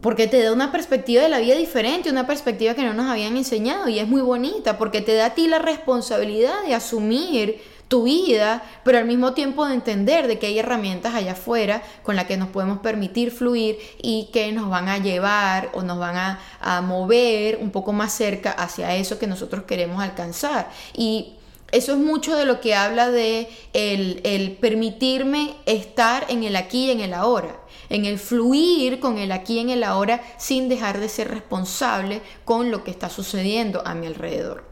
porque 0.00 0.26
te 0.26 0.42
da 0.42 0.52
una 0.52 0.72
perspectiva 0.72 1.22
de 1.22 1.28
la 1.28 1.40
vida 1.40 1.56
diferente, 1.56 2.10
una 2.10 2.26
perspectiva 2.26 2.74
que 2.74 2.82
no 2.82 2.94
nos 2.94 3.06
habían 3.06 3.36
enseñado 3.36 3.88
y 3.88 3.98
es 3.98 4.08
muy 4.08 4.22
bonita 4.22 4.78
porque 4.78 5.00
te 5.00 5.14
da 5.14 5.26
a 5.26 5.34
ti 5.34 5.48
la 5.48 5.58
responsabilidad 5.58 6.62
de 6.66 6.74
asumir 6.74 7.60
tu 7.90 8.04
vida, 8.04 8.62
pero 8.84 8.98
al 8.98 9.04
mismo 9.04 9.34
tiempo 9.34 9.66
de 9.66 9.74
entender 9.74 10.28
de 10.28 10.38
que 10.38 10.46
hay 10.46 10.60
herramientas 10.60 11.12
allá 11.12 11.32
afuera 11.32 11.82
con 12.04 12.14
las 12.14 12.26
que 12.26 12.36
nos 12.36 12.48
podemos 12.50 12.78
permitir 12.78 13.32
fluir 13.32 13.78
y 14.00 14.30
que 14.32 14.52
nos 14.52 14.70
van 14.70 14.88
a 14.88 14.98
llevar 14.98 15.70
o 15.74 15.82
nos 15.82 15.98
van 15.98 16.38
a, 16.60 16.80
mover 16.82 17.58
un 17.60 17.72
poco 17.72 17.92
más 17.92 18.12
cerca 18.12 18.52
hacia 18.52 18.94
eso 18.94 19.18
que 19.18 19.26
nosotros 19.26 19.64
queremos 19.64 20.00
alcanzar. 20.00 20.70
Y 20.94 21.32
eso 21.72 21.92
es 21.92 21.98
mucho 21.98 22.36
de 22.36 22.44
lo 22.44 22.60
que 22.60 22.76
habla 22.76 23.10
de 23.10 23.48
el, 23.72 24.20
el, 24.22 24.52
permitirme 24.52 25.54
estar 25.66 26.26
en 26.28 26.44
el 26.44 26.54
aquí 26.54 26.86
y 26.86 26.90
en 26.92 27.00
el 27.00 27.12
ahora, 27.12 27.58
en 27.90 28.06
el 28.06 28.18
fluir 28.18 29.00
con 29.00 29.18
el 29.18 29.32
aquí 29.32 29.58
en 29.58 29.68
el 29.68 29.84
ahora 29.84 30.22
sin 30.38 30.68
dejar 30.68 30.98
de 30.98 31.08
ser 31.08 31.28
responsable 31.28 32.22
con 32.44 32.70
lo 32.70 32.82
que 32.82 32.90
está 32.90 33.10
sucediendo 33.10 33.82
a 33.84 33.94
mi 33.94 34.06
alrededor. 34.06 34.64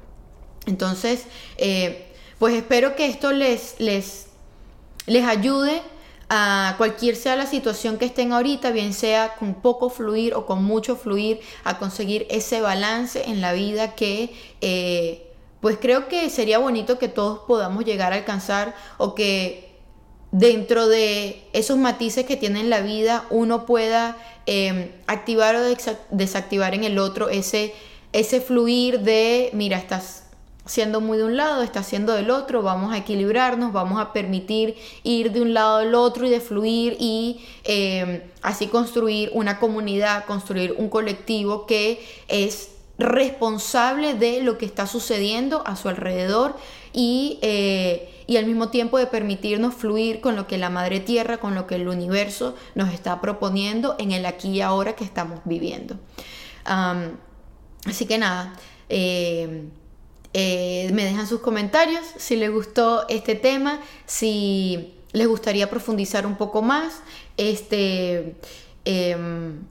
Entonces, 0.67 1.25
eh, 1.59 2.13
pues 2.39 2.55
espero 2.55 2.97
que 2.97 3.07
esto 3.07 3.33
les, 3.33 3.75
les, 3.79 4.29
les 5.07 5.25
ayude 5.25 5.83
a 6.31 6.75
cualquier 6.77 7.17
sea 7.17 7.37
la 7.37 7.47
situación 7.47 7.97
que 7.97 8.05
estén 8.05 8.33
ahorita, 8.33 8.71
bien 8.71 8.93
sea 8.93 9.35
con 9.37 9.55
poco 9.55 9.89
fluir 9.89 10.35
o 10.35 10.47
con 10.47 10.63
mucho 10.63 10.97
fluir, 10.97 11.41
a 11.65 11.79
conseguir 11.79 12.27
ese 12.31 12.61
balance 12.61 13.31
en 13.31 13.41
la 13.41 13.53
vida 13.53 13.95
que 13.95 14.35
eh, 14.61 15.27
pues 15.61 15.79
creo 15.81 16.09
que 16.09 16.29
sería 16.31 16.59
bonito 16.59 16.99
que 16.99 17.09
todos 17.09 17.41
podamos 17.41 17.85
llegar 17.85 18.13
a 18.13 18.17
alcanzar 18.17 18.77
o 18.99 19.15
que 19.15 19.68
dentro 20.31 20.89
de 20.89 21.43
esos 21.53 21.79
matices 21.79 22.27
que 22.27 22.37
tiene 22.37 22.63
la 22.65 22.81
vida 22.81 23.25
uno 23.31 23.65
pueda 23.65 24.17
em, 24.47 24.91
activar 25.07 25.57
o 25.57 25.61
desactivar 26.11 26.75
en 26.75 26.85
el 26.85 26.99
otro 26.99 27.29
ese, 27.29 27.73
ese 28.13 28.41
fluir 28.41 29.01
de, 29.01 29.51
mira, 29.53 29.79
estás 29.79 30.25
siendo 30.69 31.01
muy 31.01 31.17
de 31.17 31.25
un 31.25 31.37
lado, 31.37 31.63
está 31.63 31.83
siendo 31.83 32.13
del 32.13 32.31
otro, 32.31 32.63
vamos 32.63 32.93
a 32.93 32.99
equilibrarnos, 32.99 33.73
vamos 33.73 34.01
a 34.01 34.13
permitir 34.13 34.77
ir 35.03 35.33
de 35.33 35.41
un 35.41 35.55
lado 35.55 35.79
al 35.79 35.95
otro 35.95 36.27
y 36.27 36.31
de 36.31 36.41
fluir 36.41 36.97
y 37.01 37.41
em, 37.65 38.21
así 38.43 38.67
construir 38.67 39.31
una 39.33 39.59
comunidad, 39.59 40.27
construir 40.27 40.75
un 40.77 40.91
colectivo 40.91 41.67
que 41.67 42.01
es 42.29 42.73
responsable 42.99 44.15
de 44.15 44.43
lo 44.43 44.59
que 44.59 44.67
está 44.67 44.87
sucediendo 44.87 45.63
a 45.67 45.77
su 45.77 45.89
alrededor 45.89 46.55
y, 46.93 47.39
eh, 47.43 48.18
y, 48.29 48.37
al 48.37 48.47
mismo 48.47 48.69
tiempo 48.69 48.99
de 48.99 49.07
permitirnos 49.07 49.75
fluir 49.75 50.21
con 50.21 50.37
lo 50.37 50.47
que 50.47 50.59
la 50.59 50.71
madre 50.71 51.01
tierra, 51.01 51.39
con 51.39 51.57
lo 51.57 51.67
que 51.67 51.75
el 51.75 51.89
universo 51.89 52.55
nos 52.77 52.93
está 52.93 53.21
proponiendo 53.21 53.97
en 53.99 54.13
el 54.13 54.27
aquí 54.27 54.51
y 54.51 54.61
ahora 54.61 54.95
que 54.95 55.05
estamos 55.05 55.41
viviendo. 55.45 55.99
así 57.85 58.07
que 58.07 58.19
nada. 58.19 58.55
Eh, 58.91 59.69
eh, 60.35 60.91
me 60.93 61.05
dejan 61.05 61.27
sus 61.27 61.41
comentarios 61.41 62.05
si 62.17 62.37
les 62.37 62.51
gustó 62.51 63.09
este 63.09 63.35
tema, 63.35 63.81
si 64.07 64.95
les 65.13 65.27
gustaría 65.27 65.71
profundizar 65.71 66.27
un 66.27 66.37
poco 66.37 66.61
más, 66.63 67.01
este, 67.37 68.37
em, 68.85 69.63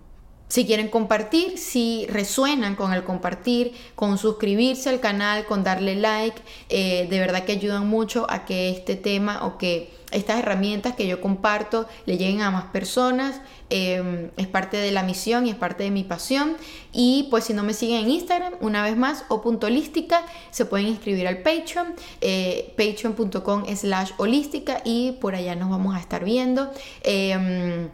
si 0.48 0.66
quieren 0.66 0.88
compartir, 0.88 1.58
si 1.58 2.06
resuenan 2.10 2.76
con 2.76 2.94
el 2.94 3.04
compartir, 3.04 3.74
con 3.96 4.18
suscribirse 4.18 4.90
al 4.90 5.00
canal, 5.00 5.46
con 5.46 5.64
darle 5.64 5.96
like, 5.96 6.42
eh, 6.70 7.08
de 7.10 7.20
verdad 7.20 7.44
que 7.44 7.54
ayudan 7.54 7.88
mucho 7.88 8.26
a 8.30 8.46
que 8.46 8.70
este 8.70 8.96
tema 8.96 9.46
o 9.46 9.58
que 9.58 9.96
estas 10.12 10.40
herramientas 10.40 10.96
que 10.96 11.06
yo 11.06 11.20
comparto 11.20 11.86
le 12.06 12.18
lleguen 12.18 12.42
a 12.42 12.52
más 12.52 12.66
personas. 12.66 13.42
Em, 13.70 14.30
es 14.38 14.48
parte 14.48 14.78
de 14.78 14.92
la 14.92 15.04
misión 15.04 15.46
y 15.46 15.50
es 15.50 15.58
parte 15.58 15.84
de 15.84 15.92
mi 15.92 16.06
pasión. 16.06 16.56
Y 16.94 17.28
pues 17.30 17.44
si 17.44 17.54
no 17.54 17.64
me 17.64 17.74
siguen 17.74 18.06
en 18.06 18.12
Instagram, 18.12 18.54
una 18.62 18.82
vez 18.84 18.96
más, 18.96 19.26
o 19.28 19.42
punto 19.42 19.68
holística, 19.68 20.26
se 20.52 20.64
pueden 20.66 20.88
inscribir 20.88 21.28
al 21.28 21.40
Patreon, 21.40 21.94
eh, 22.22 22.74
patreon.com 22.78 23.66
slash 23.76 24.12
holística 24.18 24.82
y 24.86 25.14
por 25.14 25.36
allá 25.36 25.56
nos 25.56 25.70
vamos 25.70 25.96
a 25.96 26.00
estar 26.00 26.24
viendo. 26.24 26.72
Em, 27.04 27.90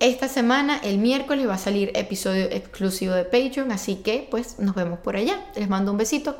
esta 0.00 0.28
semana, 0.28 0.78
el 0.82 0.98
miércoles, 0.98 1.46
va 1.46 1.54
a 1.54 1.58
salir 1.58 1.92
episodio 1.94 2.46
exclusivo 2.46 3.14
de 3.14 3.24
Patreon, 3.24 3.70
así 3.70 3.96
que 3.96 4.26
pues 4.30 4.58
nos 4.58 4.74
vemos 4.74 4.98
por 4.98 5.16
allá. 5.16 5.44
Les 5.54 5.68
mando 5.68 5.92
un 5.92 5.98
besito. 5.98 6.38